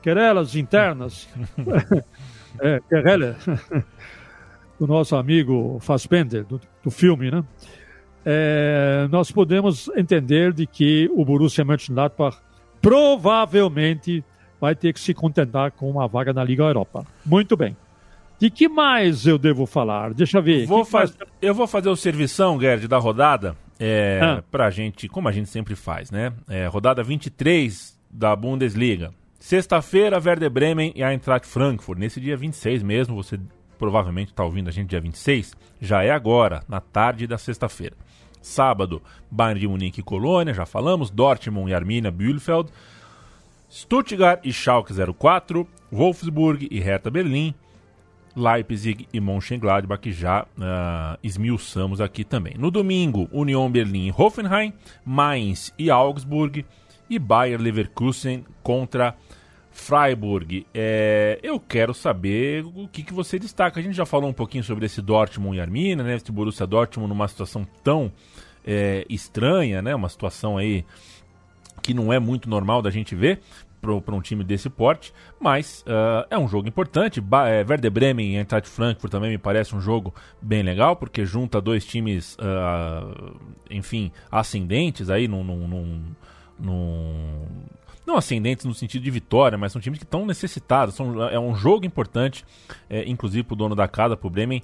querelas 0.02 0.56
internas, 0.56 1.28
é, 2.60 2.80
querela, 2.88 3.36
do 4.78 4.86
nosso 4.86 5.16
amigo 5.16 5.78
Fassbender, 5.80 6.44
do, 6.44 6.60
do 6.82 6.90
filme, 6.90 7.30
né? 7.30 7.44
É, 8.28 9.06
nós 9.08 9.30
podemos 9.30 9.88
entender 9.96 10.52
de 10.52 10.66
que 10.66 11.08
o 11.14 11.24
Borussia 11.24 11.64
Mönchengladbach 11.64 12.38
provavelmente 12.82 14.24
vai 14.60 14.74
ter 14.74 14.92
que 14.92 14.98
se 15.00 15.14
contentar 15.14 15.70
com 15.70 15.88
uma 15.88 16.08
vaga 16.08 16.32
na 16.32 16.42
Liga 16.42 16.64
Europa. 16.64 17.06
Muito 17.24 17.56
bem. 17.56 17.76
De 18.38 18.50
que 18.50 18.68
mais 18.68 19.26
eu 19.26 19.38
devo 19.38 19.64
falar? 19.64 20.12
Deixa 20.12 20.38
eu 20.38 20.42
ver. 20.42 20.66
Vou 20.66 20.84
faz... 20.84 21.16
Eu 21.40 21.54
vou 21.54 21.66
fazer 21.66 21.88
o 21.88 21.96
servição, 21.96 22.60
Gerd, 22.60 22.86
da 22.88 22.98
rodada, 22.98 23.56
é, 23.78 24.20
ah. 24.22 24.42
pra 24.50 24.70
gente, 24.70 25.08
como 25.08 25.28
a 25.28 25.32
gente 25.32 25.48
sempre 25.48 25.74
faz, 25.74 26.10
né? 26.10 26.32
É, 26.48 26.66
rodada 26.66 27.02
23 27.02 27.98
da 28.10 28.34
Bundesliga. 28.34 29.12
Sexta-feira, 29.38 30.20
Werder 30.22 30.50
Bremen 30.50 30.92
e 30.96 31.02
a 31.02 31.12
Eintracht 31.12 31.46
Frankfurt. 31.46 31.98
Nesse 31.98 32.20
dia 32.20 32.36
26 32.36 32.82
mesmo, 32.82 33.14
você 33.14 33.38
provavelmente 33.78 34.30
está 34.30 34.42
ouvindo 34.44 34.68
a 34.68 34.72
gente 34.72 34.88
dia 34.88 35.00
26, 35.00 35.54
já 35.80 36.02
é 36.02 36.10
agora, 36.10 36.62
na 36.66 36.80
tarde 36.80 37.26
da 37.26 37.36
sexta-feira. 37.36 37.94
Sábado, 38.40 39.02
Bayern 39.30 39.60
de 39.60 39.68
Munique 39.68 40.00
e 40.00 40.04
Colônia, 40.04 40.54
já 40.54 40.64
falamos, 40.64 41.10
Dortmund 41.10 41.70
e 41.70 41.74
Arminia 41.74 42.10
Bielefeld. 42.10 42.70
Stuttgart 43.68 44.40
e 44.44 44.52
Schalke 44.52 44.92
04, 44.94 45.68
Wolfsburg 45.90 46.68
e 46.70 46.78
Hertha 46.78 47.10
Berlim, 47.10 47.54
Leipzig 48.36 49.08
e 49.12 49.18
Mönchengladbach, 49.18 50.00
que 50.00 50.12
já 50.12 50.42
uh, 50.42 51.18
esmiuçamos 51.22 52.00
aqui 52.00 52.22
também. 52.22 52.54
No 52.58 52.70
domingo, 52.70 53.28
Union 53.32 53.70
Berlim 53.70 54.08
e 54.08 54.14
Hoffenheim, 54.16 54.74
Mainz 55.04 55.72
e 55.78 55.90
Augsburg 55.90 56.64
e 57.08 57.18
Bayer 57.18 57.60
Leverkusen 57.60 58.44
contra 58.62 59.16
Freiburg. 59.70 60.66
É, 60.74 61.38
eu 61.42 61.58
quero 61.58 61.94
saber 61.94 62.64
o 62.64 62.86
que, 62.88 63.02
que 63.02 63.12
você 63.12 63.38
destaca. 63.38 63.80
A 63.80 63.82
gente 63.82 63.94
já 63.94 64.06
falou 64.06 64.28
um 64.28 64.34
pouquinho 64.34 64.64
sobre 64.64 64.86
esse 64.86 65.00
Dortmund 65.00 65.56
e 65.56 65.60
Arminia, 65.60 65.96
né? 65.96 66.16
Esse 66.16 66.30
Borussia 66.30 66.66
Dortmund 66.66 67.08
numa 67.08 67.28
situação 67.28 67.66
tão 67.82 68.12
é, 68.66 69.06
estranha, 69.08 69.80
né? 69.80 69.94
Uma 69.94 70.08
situação 70.08 70.58
aí 70.58 70.84
que 71.82 71.94
não 71.94 72.12
é 72.12 72.18
muito 72.18 72.48
normal 72.50 72.82
da 72.82 72.90
gente 72.90 73.14
ver 73.14 73.40
para 73.80 74.14
um 74.14 74.20
time 74.20 74.42
desse 74.42 74.68
porte, 74.68 75.12
mas 75.40 75.84
uh, 75.86 76.26
é 76.30 76.38
um 76.38 76.48
jogo 76.48 76.68
importante. 76.68 77.20
Ba 77.20 77.48
é, 77.48 77.58
Werder 77.58 77.90
Bremen 77.90 78.34
e 78.34 78.36
Eintracht 78.36 78.68
Frankfurt 78.68 79.10
também 79.10 79.30
me 79.30 79.38
parece 79.38 79.74
um 79.74 79.80
jogo 79.80 80.14
bem 80.40 80.62
legal, 80.62 80.96
porque 80.96 81.24
junta 81.24 81.60
dois 81.60 81.84
times, 81.84 82.36
uh, 82.36 83.36
enfim, 83.70 84.10
ascendentes 84.30 85.08
aí 85.10 85.28
num, 85.28 85.44
num, 85.44 85.68
num, 85.68 86.02
num, 86.58 87.46
não 88.06 88.16
ascendentes 88.16 88.64
no 88.64 88.74
sentido 88.74 89.02
de 89.02 89.10
vitória, 89.10 89.58
mas 89.58 89.72
são 89.72 89.80
times 89.80 89.98
que 89.98 90.04
estão 90.04 90.24
necessitados. 90.24 90.94
São, 90.94 91.28
é 91.28 91.38
um 91.38 91.54
jogo 91.54 91.84
importante, 91.84 92.44
é, 92.88 93.08
inclusive 93.08 93.42
para 93.42 93.54
o 93.54 93.56
dono 93.56 93.74
da 93.74 93.88
casa, 93.88 94.16
para 94.16 94.26
o 94.26 94.30
Bremen 94.30 94.62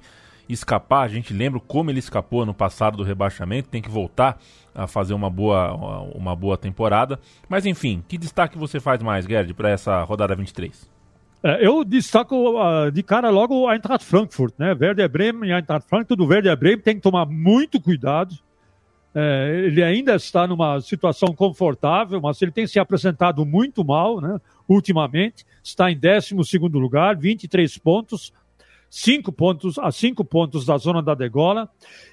escapar. 0.53 1.03
A 1.03 1.07
gente 1.07 1.33
lembra 1.33 1.59
como 1.59 1.89
ele 1.89 1.99
escapou 1.99 2.45
no 2.45 2.53
passado 2.53 2.97
do 2.97 3.03
rebaixamento, 3.03 3.69
tem 3.69 3.81
que 3.81 3.89
voltar 3.89 4.39
a 4.73 4.87
fazer 4.87 5.13
uma 5.13 5.29
boa, 5.29 5.73
uma 6.15 6.35
boa 6.35 6.57
temporada. 6.57 7.19
Mas 7.47 7.65
enfim, 7.65 8.03
que 8.07 8.17
destaque 8.17 8.57
você 8.57 8.79
faz 8.79 9.01
mais, 9.01 9.25
Gerd, 9.25 9.53
para 9.53 9.69
essa 9.69 10.01
rodada 10.03 10.35
23? 10.35 10.91
É, 11.43 11.67
eu 11.67 11.83
destaco 11.83 12.57
uh, 12.57 12.89
de 12.89 13.03
cara 13.03 13.29
logo 13.29 13.67
a 13.67 13.75
Eintracht 13.75 14.05
Frankfurt, 14.05 14.53
né? 14.57 14.73
Werder 14.79 15.09
Bremen 15.09 15.49
e 15.49 15.53
Eintracht 15.53 15.87
Frankfurt. 15.89 16.17
Do 16.17 16.25
Werder 16.25 16.55
Bremen 16.55 16.79
tem 16.79 16.95
que 16.95 17.01
tomar 17.01 17.25
muito 17.25 17.81
cuidado. 17.81 18.33
É, 19.13 19.65
ele 19.65 19.83
ainda 19.83 20.15
está 20.15 20.47
numa 20.47 20.79
situação 20.81 21.35
confortável, 21.35 22.19
mas 22.19 22.41
ele 22.41 22.51
tem 22.51 22.65
se 22.65 22.79
apresentado 22.79 23.45
muito 23.45 23.83
mal, 23.83 24.21
né? 24.21 24.39
Ultimamente, 24.67 25.45
está 25.61 25.91
em 25.91 25.99
12 25.99 26.57
lugar, 26.57 27.17
23 27.17 27.77
pontos, 27.77 28.33
cinco 28.95 29.31
pontos 29.31 29.79
a 29.79 29.91
cinco 29.91 30.23
pontos 30.23 30.67
da 30.67 30.77
zona 30.77 31.01
da 31.01 31.15
degola. 31.15 31.67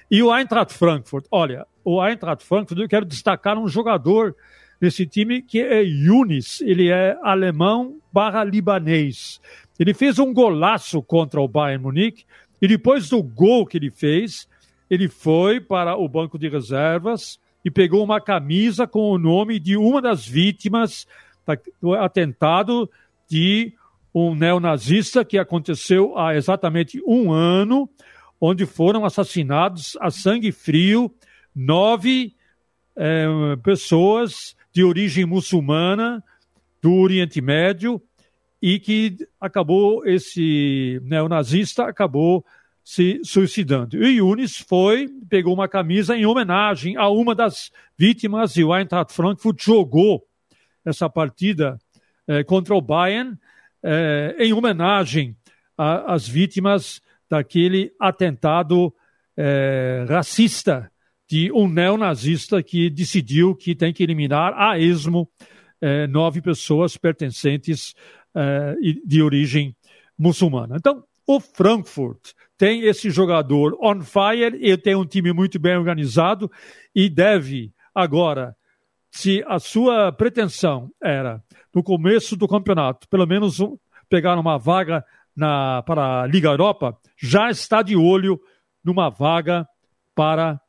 E 0.09 0.23
o 0.23 0.35
Eintracht 0.35 0.73
Frankfurt, 0.73 1.27
olha, 1.29 1.67
o 1.85 2.03
Eintracht 2.03 2.43
Frankfurt, 2.43 2.81
eu 2.81 2.89
quero 2.89 3.05
destacar 3.05 3.55
um 3.55 3.67
jogador 3.67 4.35
desse 4.79 5.05
time 5.05 5.43
que 5.43 5.61
é 5.61 5.83
Yunis, 5.83 6.59
ele 6.61 6.89
é 6.89 7.15
alemão 7.21 7.99
barra 8.11 8.43
libanês. 8.43 9.39
Ele 9.77 9.93
fez 9.93 10.17
um 10.17 10.33
golaço 10.33 11.03
contra 11.03 11.39
o 11.39 11.47
Bayern 11.47 11.83
Munique 11.83 12.25
e 12.59 12.67
depois 12.67 13.09
do 13.09 13.21
gol 13.21 13.67
que 13.67 13.77
ele 13.77 13.91
fez, 13.91 14.49
ele 14.89 15.07
foi 15.07 15.61
para 15.61 15.95
o 15.95 16.09
banco 16.09 16.39
de 16.39 16.49
reservas 16.49 17.39
e 17.63 17.69
pegou 17.69 18.03
uma 18.03 18.19
camisa 18.19 18.87
com 18.87 19.11
o 19.11 19.19
nome 19.19 19.59
de 19.59 19.77
uma 19.77 20.01
das 20.01 20.25
vítimas 20.25 21.05
do 21.79 21.93
atentado 21.93 22.89
de 23.29 23.71
um 24.13 24.35
neonazista 24.35 25.23
que 25.23 25.37
aconteceu 25.37 26.17
há 26.17 26.35
exatamente 26.35 27.01
um 27.05 27.31
ano, 27.31 27.89
onde 28.39 28.65
foram 28.65 29.05
assassinados 29.05 29.97
a 30.01 30.09
sangue 30.11 30.51
frio 30.51 31.13
nove 31.55 32.33
é, 32.95 33.25
pessoas 33.63 34.55
de 34.73 34.83
origem 34.83 35.25
muçulmana 35.25 36.23
do 36.81 36.93
Oriente 36.95 37.41
Médio 37.41 38.01
e 38.61 38.79
que 38.79 39.17
acabou, 39.39 40.05
esse 40.05 41.01
neonazista 41.03 41.85
acabou 41.85 42.45
se 42.83 43.21
suicidando. 43.23 44.03
E 44.03 44.17
Yunis 44.17 44.57
foi, 44.57 45.07
pegou 45.29 45.53
uma 45.53 45.67
camisa 45.67 46.15
em 46.15 46.25
homenagem 46.25 46.97
a 46.97 47.07
uma 47.09 47.33
das 47.33 47.71
vítimas 47.97 48.55
e 48.57 48.63
o 48.63 48.75
Eintracht 48.75 49.13
Frankfurt 49.13 49.63
jogou 49.63 50.25
essa 50.83 51.09
partida 51.09 51.79
eh, 52.27 52.43
contra 52.43 52.75
o 52.75 52.81
Bayern 52.81 53.37
eh, 53.83 54.35
em 54.39 54.53
homenagem 54.53 55.35
às 55.77 56.27
vítimas 56.27 57.01
daquele 57.29 57.91
atentado 57.99 58.93
eh, 59.35 60.05
racista 60.07 60.91
de 61.29 61.51
um 61.51 61.67
neonazista 61.67 62.61
que 62.61 62.89
decidiu 62.89 63.55
que 63.55 63.73
tem 63.73 63.93
que 63.93 64.03
eliminar 64.03 64.53
a 64.53 64.77
esmo 64.77 65.29
nove 66.09 66.41
pessoas 66.41 66.95
pertencentes 66.95 67.95
de 69.03 69.23
origem 69.23 69.75
muçulmana. 70.15 70.75
Então, 70.77 71.03
o 71.25 71.39
Frankfurt 71.39 72.33
tem 72.57 72.83
esse 72.83 73.09
jogador 73.09 73.77
on 73.81 74.01
fire 74.01 74.55
e 74.61 74.77
tem 74.77 74.95
um 74.95 75.05
time 75.05 75.33
muito 75.33 75.57
bem 75.57 75.75
organizado 75.75 76.51
e 76.93 77.09
deve 77.09 77.73
agora, 77.95 78.55
se 79.11 79.43
a 79.45 79.59
sua 79.59 80.11
pretensão 80.11 80.89
era 81.03 81.43
no 81.75 81.83
começo 81.83 82.35
do 82.37 82.47
campeonato, 82.47 83.07
pelo 83.09 83.27
menos 83.27 83.59
pegar 84.09 84.39
uma 84.39 84.57
vaga 84.57 85.05
na, 85.35 85.83
para 85.83 86.21
a 86.21 86.27
Liga 86.27 86.49
Europa, 86.49 86.97
já 87.21 87.49
está 87.49 87.81
de 87.81 87.95
olho 87.95 88.39
numa 88.83 89.09
vaga 89.09 89.67
para 90.15 90.59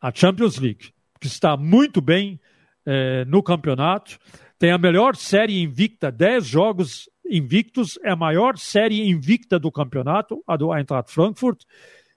a 0.00 0.12
Champions 0.14 0.58
League, 0.58 0.92
que 1.20 1.26
está 1.26 1.56
muito 1.56 2.00
bem 2.00 2.40
eh, 2.86 3.24
no 3.26 3.42
campeonato, 3.42 4.18
tem 4.58 4.70
a 4.70 4.78
melhor 4.78 5.16
série 5.16 5.60
invicta, 5.60 6.10
10 6.10 6.46
jogos 6.46 7.08
invictos, 7.28 7.98
é 8.02 8.10
a 8.10 8.16
maior 8.16 8.56
série 8.56 9.08
invicta 9.08 9.58
do 9.58 9.70
campeonato, 9.70 10.42
a 10.46 10.56
do 10.56 10.74
Eintracht 10.74 11.12
Frankfurt, 11.12 11.62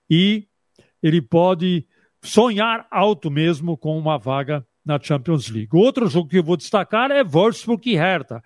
e 0.09 0.47
ele 1.01 1.21
pode 1.21 1.85
sonhar 2.23 2.87
alto 2.91 3.29
mesmo 3.29 3.75
com 3.75 3.97
uma 3.97 4.17
vaga 4.17 4.65
na 4.85 4.99
Champions 4.99 5.49
League. 5.49 5.69
Outro 5.73 6.07
jogo 6.07 6.29
que 6.29 6.37
eu 6.37 6.43
vou 6.43 6.57
destacar 6.57 7.11
é 7.11 7.23
Wolfsburg 7.23 7.89
e 7.89 7.95
Hertha. 7.95 8.43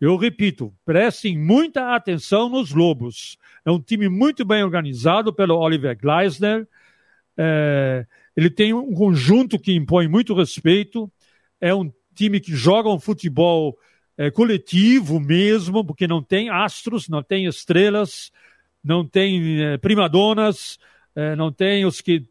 Eu 0.00 0.16
repito, 0.16 0.74
prestem 0.84 1.38
muita 1.38 1.94
atenção 1.94 2.48
nos 2.48 2.72
Lobos. 2.72 3.36
É 3.64 3.70
um 3.70 3.80
time 3.80 4.08
muito 4.08 4.44
bem 4.44 4.62
organizado 4.62 5.32
pelo 5.32 5.56
Oliver 5.56 5.96
Gleisner. 5.96 6.66
É, 7.36 8.04
ele 8.36 8.50
tem 8.50 8.72
um 8.74 8.92
conjunto 8.94 9.58
que 9.58 9.72
impõe 9.72 10.08
muito 10.08 10.34
respeito. 10.34 11.10
É 11.60 11.74
um 11.74 11.92
time 12.14 12.40
que 12.40 12.54
joga 12.54 12.88
um 12.88 12.98
futebol 12.98 13.78
é, 14.16 14.30
coletivo 14.30 15.20
mesmo, 15.20 15.84
porque 15.84 16.06
não 16.06 16.22
tem 16.22 16.50
astros, 16.50 17.08
não 17.08 17.22
tem 17.22 17.46
estrelas, 17.46 18.32
não 18.82 19.06
tem 19.06 19.62
é, 19.62 19.78
primadonas, 19.78 20.78
é, 21.14 21.36
não 21.36 21.52
tem 21.52 21.84
os 21.84 22.00
que 22.00 22.26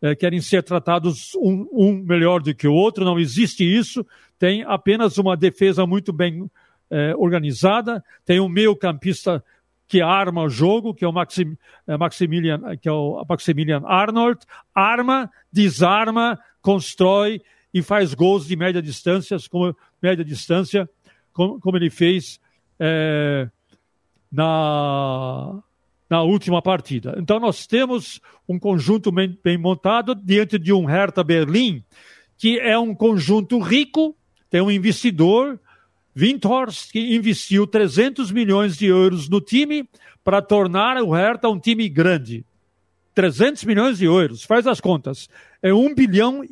é, 0.00 0.14
querem 0.14 0.40
ser 0.40 0.62
tratados 0.62 1.34
um, 1.36 1.66
um, 1.72 1.92
melhor 1.92 2.40
do 2.40 2.54
que 2.54 2.68
o 2.68 2.72
outro, 2.72 3.04
não 3.04 3.18
existe 3.18 3.64
isso. 3.64 4.06
Tem 4.38 4.62
apenas 4.62 5.18
uma 5.18 5.36
defesa 5.36 5.86
muito 5.86 6.12
bem 6.12 6.48
é, 6.90 7.14
organizada, 7.16 8.04
tem 8.24 8.40
um 8.40 8.48
meio 8.48 8.74
campista 8.76 9.44
que 9.86 10.00
arma 10.00 10.42
o 10.42 10.48
jogo, 10.48 10.94
que 10.94 11.04
é 11.04 11.08
o 11.08 11.12
Maxim, 11.12 11.56
é, 11.86 11.96
Maximilian, 11.96 12.76
que 12.76 12.88
é 12.88 12.92
o 12.92 13.24
Maximilian 13.28 13.82
Arnold, 13.84 14.40
arma, 14.74 15.30
desarma, 15.52 16.38
constrói 16.60 17.40
e 17.72 17.82
faz 17.82 18.14
gols 18.14 18.46
de 18.46 18.54
média 18.54 18.82
distância, 18.82 19.36
como 19.50 19.74
média 20.00 20.24
distância, 20.24 20.88
como, 21.32 21.58
como 21.58 21.76
ele 21.76 21.90
fez 21.90 22.40
é, 22.78 23.48
na, 24.30 25.58
na 26.08 26.22
última 26.22 26.62
partida. 26.62 27.16
Então 27.18 27.38
nós 27.38 27.66
temos 27.66 28.20
um 28.48 28.58
conjunto 28.58 29.12
bem, 29.12 29.38
bem 29.42 29.58
montado 29.58 30.14
diante 30.14 30.58
de 30.58 30.72
um 30.72 30.84
Hertha 30.84 31.22
Berlim, 31.22 31.84
que 32.36 32.58
é 32.58 32.78
um 32.78 32.94
conjunto 32.94 33.58
rico, 33.58 34.16
tem 34.48 34.60
um 34.60 34.70
investidor, 34.70 35.60
Windhorst, 36.16 36.90
que 36.90 37.14
investiu 37.14 37.66
300 37.66 38.32
milhões 38.32 38.76
de 38.76 38.86
euros 38.86 39.28
no 39.28 39.40
time 39.40 39.88
para 40.24 40.40
tornar 40.40 40.96
o 41.02 41.10
Hertha 41.10 41.48
um 41.48 41.58
time 41.58 41.88
grande. 41.88 42.44
300 43.14 43.64
milhões 43.64 43.98
de 43.98 44.04
euros, 44.04 44.44
faz 44.44 44.66
as 44.66 44.80
contas. 44.80 45.28
É 45.62 45.72
um 45.74 45.94
bilhão 45.94 46.42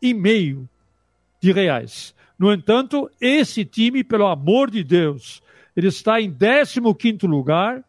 e 0.00 0.14
meio 0.14 0.68
de 1.40 1.52
reais. 1.52 2.14
No 2.38 2.52
entanto, 2.52 3.10
esse 3.20 3.64
time, 3.64 4.02
pelo 4.02 4.26
amor 4.26 4.70
de 4.70 4.82
Deus, 4.82 5.42
ele 5.76 5.88
está 5.88 6.20
em 6.20 6.32
15 6.32 7.26
lugar, 7.26 7.84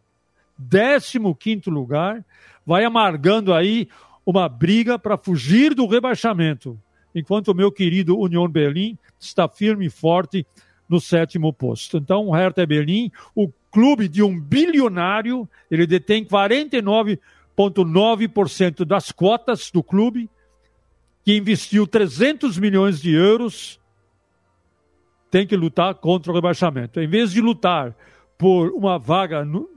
15 0.60 1.70
lugar, 1.70 2.26
vai 2.66 2.84
amargando 2.84 3.54
aí 3.54 3.88
uma 4.26 4.50
briga 4.50 4.98
para 4.98 5.18
fugir 5.18 5.76
do 5.76 5.86
rebaixamento, 5.86 6.80
enquanto 7.14 7.50
o 7.50 7.54
meu 7.54 7.72
querido 7.72 8.18
União 8.18 8.48
Berlim 8.48 8.98
está 9.20 9.48
firme 9.48 9.86
e 9.86 9.90
forte 9.90 10.44
no 10.90 11.00
sétimo 11.00 11.54
posto. 11.54 11.98
Então, 11.98 12.26
o 12.28 12.32
Hertha 12.32 12.66
Berlim, 12.66 13.12
o 13.36 13.52
clube 13.72 14.08
de 14.08 14.24
um 14.24 14.40
bilionário, 14.40 15.48
ele 15.70 15.86
detém 15.86 16.24
49,9% 16.24 18.86
das 18.86 19.12
cotas 19.12 19.70
do 19.72 19.84
clube, 19.84 20.30
que 21.24 21.36
investiu 21.36 21.86
300 21.86 22.58
milhões 22.58 23.00
de 23.02 23.12
euros, 23.12 23.78
tem 25.30 25.46
que 25.46 25.58
lutar 25.58 25.94
contra 25.96 26.32
o 26.32 26.36
rebaixamento. 26.36 27.00
Em 27.00 27.08
vez 27.08 27.32
de 27.32 27.42
lutar 27.42 27.96
por 28.38 28.70
uma 28.70 28.98
vaga, 28.98 29.44
no, 29.44 29.70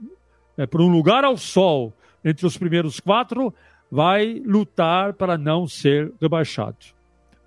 é, 0.59 0.67
por 0.67 0.81
um 0.81 0.89
lugar 0.89 1.23
ao 1.23 1.37
sol 1.37 1.93
entre 2.23 2.45
os 2.45 2.57
primeiros 2.57 2.99
quatro, 2.99 3.53
vai 3.89 4.41
lutar 4.45 5.13
para 5.13 5.37
não 5.37 5.65
ser 5.65 6.11
rebaixado. 6.21 6.75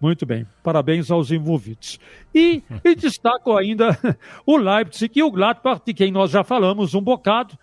Muito 0.00 0.24
bem, 0.24 0.46
parabéns 0.64 1.10
aos 1.10 1.30
envolvidos. 1.30 2.00
E, 2.34 2.62
e 2.82 2.94
destaco 2.96 3.54
ainda 3.54 3.98
o 4.46 4.56
Leipzig 4.56 5.18
e 5.18 5.22
o 5.22 5.30
Gladbach, 5.30 5.82
de 5.84 5.92
quem 5.92 6.10
nós 6.10 6.30
já 6.30 6.42
falamos 6.42 6.94
um 6.94 7.02
bocado, 7.02 7.56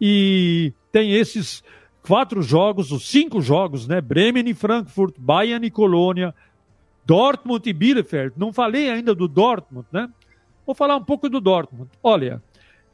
e 0.00 0.72
tem 0.92 1.14
esses 1.14 1.64
quatro 2.06 2.40
jogos, 2.40 2.92
os 2.92 3.10
cinco 3.10 3.42
jogos, 3.42 3.88
né? 3.88 4.00
Bremen 4.00 4.48
e 4.48 4.54
Frankfurt, 4.54 5.16
Bayern 5.18 5.66
e 5.66 5.70
Colônia, 5.70 6.32
Dortmund 7.04 7.68
e 7.68 7.72
Bielefeld. 7.72 8.34
Não 8.36 8.52
falei 8.52 8.88
ainda 8.88 9.14
do 9.14 9.26
Dortmund, 9.26 9.86
né? 9.90 10.08
Vou 10.64 10.76
falar 10.76 10.96
um 10.96 11.04
pouco 11.04 11.28
do 11.28 11.40
Dortmund. 11.40 11.90
Olha, 12.02 12.40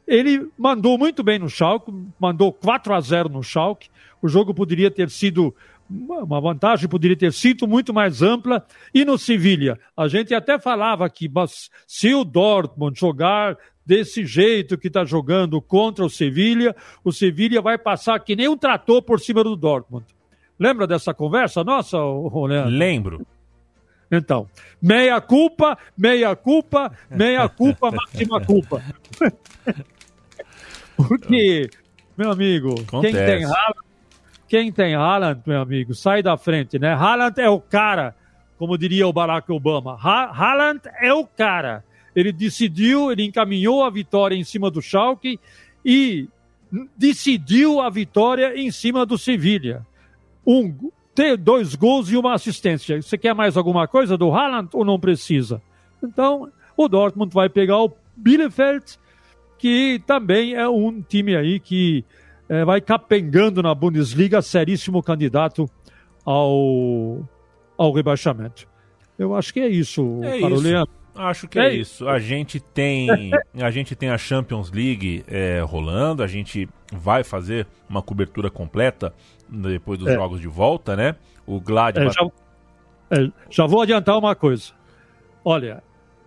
ele 0.09 0.49
mandou 0.57 0.97
muito 0.97 1.23
bem 1.23 1.37
no 1.37 1.47
Schalke, 1.47 1.93
mandou 2.19 2.51
4 2.51 2.93
a 2.93 2.99
0 2.99 3.29
no 3.29 3.43
Schalke. 3.43 3.89
O 4.21 4.27
jogo 4.27 4.53
poderia 4.53 4.89
ter 4.89 5.09
sido 5.09 5.55
uma 5.89 6.39
vantagem 6.39 6.87
poderia 6.87 7.17
ter 7.17 7.33
sido 7.33 7.67
muito 7.67 7.93
mais 7.93 8.21
ampla. 8.21 8.65
E 8.93 9.03
no 9.03 9.17
Sevilha, 9.17 9.79
a 9.97 10.07
gente 10.07 10.33
até 10.33 10.59
falava 10.59 11.05
aqui, 11.05 11.27
mas 11.27 11.69
se 11.87 12.13
o 12.13 12.23
Dortmund 12.23 12.99
jogar 12.99 13.57
desse 13.85 14.25
jeito 14.25 14.77
que 14.77 14.87
está 14.87 15.03
jogando 15.03 15.59
contra 15.59 16.05
o 16.05 16.09
Sevilha, 16.09 16.75
o 17.03 17.11
Sevilha 17.11 17.61
vai 17.61 17.77
passar 17.77 18.19
que 18.19 18.35
nem 18.35 18.47
um 18.47 18.57
trator 18.57 19.01
por 19.01 19.19
cima 19.19 19.43
do 19.43 19.55
Dortmund. 19.55 20.05
Lembra 20.59 20.85
dessa 20.85 21.13
conversa 21.13 21.63
nossa, 21.63 21.97
Leandro? 21.97 22.69
Lembro. 22.69 23.27
Então, 24.11 24.47
meia 24.81 25.21
culpa, 25.21 25.77
meia 25.97 26.35
culpa, 26.35 26.91
meia 27.09 27.47
culpa, 27.47 27.89
máxima 27.91 28.41
culpa. 28.41 28.83
Porque, 31.07 31.69
meu 32.17 32.31
amigo, 32.31 32.75
Acontece. 32.81 33.13
quem 33.13 33.25
tem 33.25 33.45
Haaland, 33.45 33.79
quem 34.47 34.71
tem 34.71 34.95
Haaland, 34.95 35.41
meu 35.45 35.61
amigo, 35.61 35.93
sai 35.93 36.21
da 36.21 36.35
frente, 36.37 36.77
né? 36.77 36.93
Haaland 36.93 37.39
é 37.39 37.49
o 37.49 37.59
cara, 37.59 38.15
como 38.57 38.77
diria 38.77 39.07
o 39.07 39.13
Barack 39.13 39.51
Obama. 39.51 39.97
Ha 40.01 40.31
Haaland 40.33 40.81
é 40.99 41.13
o 41.13 41.25
cara. 41.25 41.83
Ele 42.15 42.31
decidiu, 42.31 43.11
ele 43.11 43.23
encaminhou 43.23 43.83
a 43.83 43.89
vitória 43.89 44.35
em 44.35 44.43
cima 44.43 44.69
do 44.69 44.81
Schalke 44.81 45.39
e 45.85 46.27
decidiu 46.97 47.79
a 47.79 47.89
vitória 47.89 48.59
em 48.59 48.71
cima 48.71 49.05
do 49.05 49.17
Sevilha. 49.17 49.85
Um, 50.45 50.91
ter 51.15 51.37
dois 51.37 51.75
gols 51.75 52.11
e 52.11 52.17
uma 52.17 52.33
assistência. 52.33 53.01
Você 53.01 53.17
quer 53.17 53.33
mais 53.33 53.55
alguma 53.55 53.87
coisa 53.87 54.17
do 54.17 54.31
Haaland 54.31 54.69
ou 54.73 54.83
não 54.83 54.99
precisa? 54.99 55.61
Então, 56.03 56.51
o 56.75 56.87
Dortmund 56.87 57.33
vai 57.33 57.49
pegar 57.49 57.77
o 57.77 57.93
Bielefeld, 58.15 58.97
que 59.59 60.01
também 60.07 60.55
é 60.55 60.67
um 60.67 61.01
time 61.01 61.35
aí 61.35 61.59
que 61.59 62.03
é, 62.47 62.65
vai 62.65 62.81
capengando 62.81 63.61
na 63.61 63.75
Bundesliga, 63.75 64.41
seríssimo 64.41 65.03
candidato 65.03 65.69
ao 66.25 67.27
ao 67.77 67.93
rebaixamento. 67.93 68.67
Eu 69.17 69.35
acho 69.35 69.53
que 69.53 69.59
é 69.59 69.67
isso, 69.67 70.19
É 70.23 70.39
Carolina. 70.39 70.83
isso. 70.83 70.99
Acho 71.15 71.47
que 71.47 71.59
É 71.59 71.65
é, 71.67 71.73
isso. 71.75 72.07
A 72.07 72.19
gente 72.19 72.59
tem 72.59 73.09
a 73.61 73.71
gente 73.71 73.95
tem 73.95 74.09
a 74.09 74.17
Champions 74.17 74.71
League 74.71 75.23
é, 75.27 75.61
rolando. 75.61 76.23
A 76.23 76.27
gente 76.27 76.67
vai 76.93 77.23
fazer 77.23 77.67
uma 77.89 78.01
cobertura 78.01 78.49
completa 78.49 79.13
depois 79.49 79.99
dos 79.99 80.07
É. 80.07 80.13
jogos 80.15 80.39
de 80.39 80.47
volta, 80.47 80.95
né? 80.95 81.15
O 81.45 81.57
É, 81.57 81.59
Gladbach. 81.59 82.13
já, 82.15 83.17
é, 83.17 83.31
já 83.49 83.65
vou 83.65 83.81
adiantar 83.81 84.17
uma 84.17 84.35
coisa. 84.35 84.71
Olha, 85.43 85.81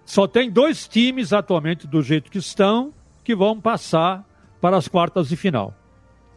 só 0.04 0.26
tem 0.26 0.50
dois 0.50 0.86
times 0.88 1.32
atualmente 1.32 1.86
do 1.86 2.02
jeito 2.02 2.30
que 2.30 2.38
estão 2.38 2.92
que 3.24 3.34
vão 3.34 3.60
passar 3.60 4.24
para 4.60 4.76
as 4.76 4.88
quartas 4.88 5.28
de 5.28 5.36
final, 5.36 5.74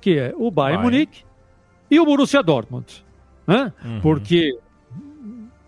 que 0.01 0.17
é 0.17 0.33
o 0.37 0.51
Bayern 0.51 0.77
Bayern. 0.77 0.83
Munique 0.83 1.23
e 1.89 1.99
o 1.99 2.05
Borussia 2.05 2.41
Dortmund, 2.41 3.03
né? 3.47 3.71
Uhum. 3.83 4.01
Porque 4.01 4.57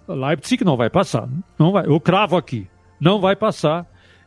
Leipzig 0.08 0.64
não 0.64 0.78
vai 0.78 0.90
passar, 0.90 1.28
não 1.58 1.72
vai. 1.72 1.86
Eu 1.86 2.00
cravo 2.00 2.36
aqui, 2.38 2.68
não 3.00 3.20
vai 3.20 3.36
passar 3.36 3.86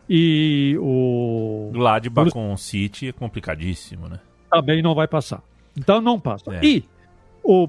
e 0.09 0.77
o 0.81 1.71
Gladbach 1.73 2.31
com 2.31 2.53
o 2.53 2.57
City 2.57 3.09
é 3.09 3.13
complicadíssimo, 3.13 4.09
né? 4.09 4.19
também 4.51 4.83
não 4.83 4.95
vai 4.95 5.07
passar. 5.07 5.43
Então 5.79 6.01
não 6.01 6.19
passa. 6.19 6.53
É. 6.57 6.61
E 6.65 6.85
o, 7.43 7.69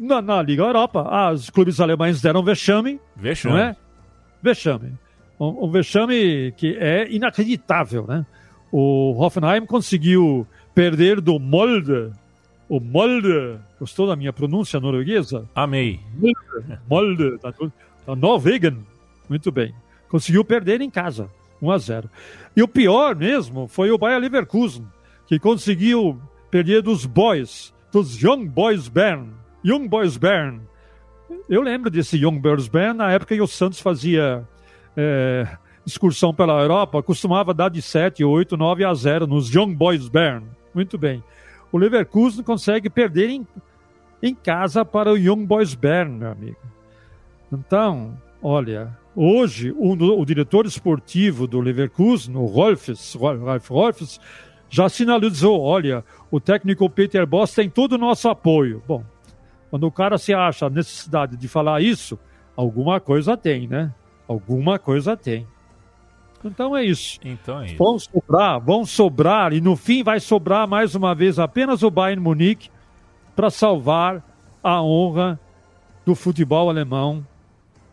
na, 0.00 0.22
na 0.22 0.40
Liga 0.40 0.62
Europa, 0.62 1.30
os 1.32 1.50
clubes 1.50 1.80
alemães 1.80 2.22
deram 2.22 2.42
vexame, 2.42 3.00
Vexame. 3.16 3.54
não 3.54 3.60
é? 3.60 3.76
Vexame. 4.40 4.92
Um, 5.38 5.64
um 5.64 5.70
vexame 5.70 6.52
que 6.52 6.76
é 6.78 7.10
inacreditável, 7.10 8.06
né? 8.06 8.24
O 8.72 9.14
Hoffenheim 9.18 9.66
conseguiu 9.66 10.46
perder 10.74 11.20
do 11.20 11.38
Molde. 11.38 12.12
O 12.68 12.78
Molde, 12.78 13.58
gostou 13.78 14.06
da 14.06 14.14
minha 14.14 14.32
pronúncia 14.32 14.78
norueguesa? 14.78 15.48
Amei. 15.54 16.00
Molde, 16.88 17.36
da, 17.42 17.52
da 18.06 18.16
Norwegen. 18.16 18.78
Muito 19.28 19.50
bem. 19.50 19.74
Conseguiu 20.08 20.44
perder 20.44 20.80
em 20.80 20.90
casa, 20.90 21.28
1 21.60 21.70
a 21.70 21.78
0. 21.78 22.10
E 22.56 22.62
o 22.62 22.68
pior 22.68 23.14
mesmo 23.14 23.66
foi 23.66 23.90
o 23.90 23.98
Bayer 23.98 24.20
Leverkusen, 24.20 24.86
que 25.26 25.38
conseguiu 25.38 26.20
perder 26.50 26.82
dos 26.82 27.06
Boys, 27.06 27.72
dos 27.92 28.20
Young 28.20 28.46
Boys 28.46 28.88
Bern. 28.88 29.28
Young 29.64 29.88
Boys 29.88 30.16
Bern. 30.16 30.60
Eu 31.48 31.62
lembro 31.62 31.90
desse 31.90 32.16
Young 32.16 32.38
Boys 32.38 32.68
Bern 32.68 32.98
na 32.98 33.12
época 33.12 33.34
que 33.34 33.42
o 33.42 33.46
Santos 33.46 33.80
fazia 33.80 34.46
é, 34.96 35.46
excursão 35.86 36.34
pela 36.34 36.60
Europa, 36.60 37.02
costumava 37.02 37.54
dar 37.54 37.70
de 37.70 37.80
7, 37.82 38.24
8, 38.24 38.56
9 38.56 38.84
a 38.84 38.94
0 38.94 39.26
nos 39.26 39.52
Young 39.52 39.74
Boys 39.74 40.08
Bern. 40.08 40.46
Muito 40.74 40.98
bem. 40.98 41.22
O 41.72 41.78
Leverkusen 41.78 42.44
consegue 42.44 42.90
perder 42.90 43.30
em, 43.30 43.46
em 44.22 44.34
casa 44.34 44.84
para 44.84 45.12
o 45.12 45.16
Young 45.16 45.46
Boys 45.46 45.74
Bern, 45.74 46.18
meu 46.18 46.30
amigo. 46.30 46.58
Então, 47.52 48.16
olha, 48.42 48.96
hoje 49.14 49.72
o, 49.76 49.92
o 49.92 50.24
diretor 50.24 50.66
esportivo 50.66 51.46
do 51.46 51.60
Leverkusen, 51.60 52.36
o 52.36 52.46
Rolfes, 52.46 53.14
Ralf 53.14 53.68
Rolfes, 53.68 54.20
já 54.68 54.88
sinalizou, 54.88 55.60
olha, 55.60 56.04
o 56.30 56.38
técnico 56.38 56.88
Peter 56.88 57.26
Boss 57.26 57.52
tem 57.52 57.68
todo 57.68 57.94
o 57.94 57.98
nosso 57.98 58.28
apoio. 58.28 58.82
Bom, 58.86 59.04
quando 59.68 59.84
o 59.84 59.90
cara 59.90 60.16
se 60.16 60.32
acha 60.32 60.66
a 60.66 60.70
necessidade 60.70 61.36
de 61.36 61.48
falar 61.48 61.82
isso, 61.82 62.18
alguma 62.56 63.00
coisa 63.00 63.36
tem, 63.36 63.66
né? 63.66 63.92
Alguma 64.28 64.78
coisa 64.78 65.16
tem. 65.16 65.46
Então 66.44 66.76
é 66.76 66.84
isso. 66.84 67.18
Então 67.24 67.60
é 67.60 67.66
isso. 67.66 67.76
Vão 67.76 67.98
sobrar, 67.98 68.60
vão 68.60 68.84
sobrar, 68.84 69.52
e 69.52 69.60
no 69.60 69.76
fim 69.76 70.02
vai 70.02 70.20
sobrar 70.20 70.66
mais 70.66 70.94
uma 70.94 71.14
vez 71.14 71.38
apenas 71.38 71.82
o 71.82 71.90
Bayern 71.90 72.22
Munique 72.22 72.70
para 73.36 73.50
salvar 73.50 74.24
a 74.62 74.82
honra 74.82 75.38
do 76.04 76.14
futebol 76.14 76.68
alemão 76.68 77.26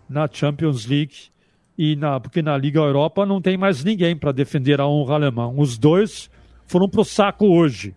na 0.09 0.27
Champions 0.31 0.85
League 0.85 1.29
e 1.77 1.95
na 1.95 2.19
porque 2.19 2.41
na 2.41 2.57
Liga 2.57 2.79
Europa 2.79 3.25
não 3.25 3.41
tem 3.41 3.57
mais 3.57 3.83
ninguém 3.83 4.15
para 4.15 4.31
defender 4.31 4.79
a 4.79 4.87
honra 4.87 5.15
alemã. 5.15 5.53
Os 5.55 5.77
dois 5.77 6.29
foram 6.65 6.89
pro 6.89 7.03
saco 7.03 7.45
hoje, 7.45 7.95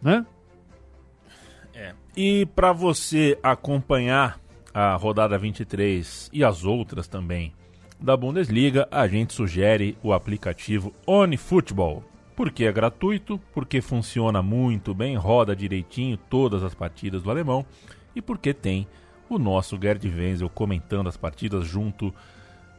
né? 0.00 0.24
E 2.14 2.44
para 2.54 2.74
você 2.74 3.38
acompanhar 3.42 4.38
a 4.74 4.94
rodada 4.96 5.38
23 5.38 6.28
e 6.32 6.44
as 6.44 6.62
outras 6.62 7.08
também 7.08 7.54
da 8.02 8.16
Bundesliga, 8.16 8.88
a 8.90 9.06
gente 9.06 9.32
sugere 9.32 9.96
o 10.02 10.12
aplicativo 10.12 10.92
OneFootball. 11.06 12.02
Porque 12.34 12.64
é 12.64 12.72
gratuito, 12.72 13.40
porque 13.54 13.80
funciona 13.80 14.42
muito 14.42 14.94
bem, 14.94 15.16
roda 15.16 15.54
direitinho 15.54 16.16
todas 16.16 16.62
as 16.62 16.74
partidas 16.74 17.22
do 17.22 17.30
alemão 17.30 17.64
e 18.16 18.22
porque 18.22 18.52
tem 18.52 18.86
o 19.28 19.38
nosso 19.38 19.78
Gerd 19.80 20.08
Wenzel 20.08 20.48
comentando 20.48 21.08
as 21.08 21.16
partidas 21.16 21.66
junto 21.66 22.12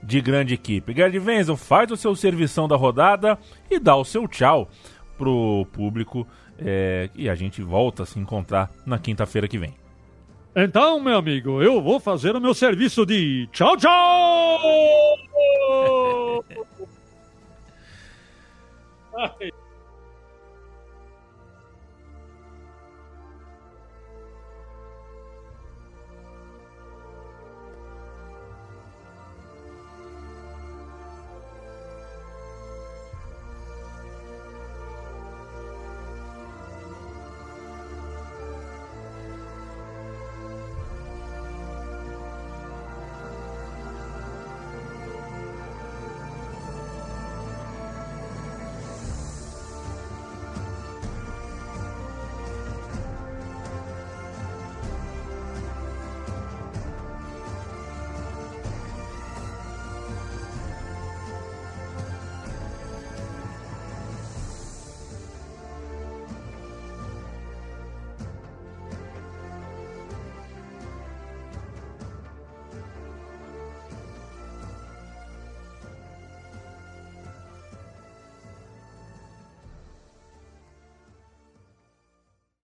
de 0.02 0.20
grande 0.20 0.56
equipe. 0.56 0.94
Gerd 0.94 1.18
Wenzel 1.18 1.56
faz 1.56 1.90
o 1.92 1.98
seu 1.98 2.16
servição 2.16 2.68
da 2.68 2.76
rodada 2.76 3.38
e 3.70 3.80
dá 3.80 3.96
o 3.96 4.04
seu 4.04 4.28
tchau 4.28 4.70
pro 5.18 5.66
público 5.72 6.28
é, 6.58 7.10
e 7.16 7.30
a 7.30 7.36
gente 7.36 7.62
volta 7.62 8.04
a 8.04 8.06
se 8.06 8.20
encontrar 8.20 8.70
na 8.86 8.98
quinta-feira 8.98 9.48
que 9.48 9.58
vem. 9.58 9.83
Então, 10.56 11.00
meu 11.00 11.18
amigo, 11.18 11.64
eu 11.64 11.82
vou 11.82 12.00
fazer 12.00 12.36
o 12.36 12.42
meu 12.42 12.54
serviço 12.54 13.06
de 13.06 13.48
tchau, 13.52 13.76
tchau! 13.76 13.90
Ai. 19.18 19.52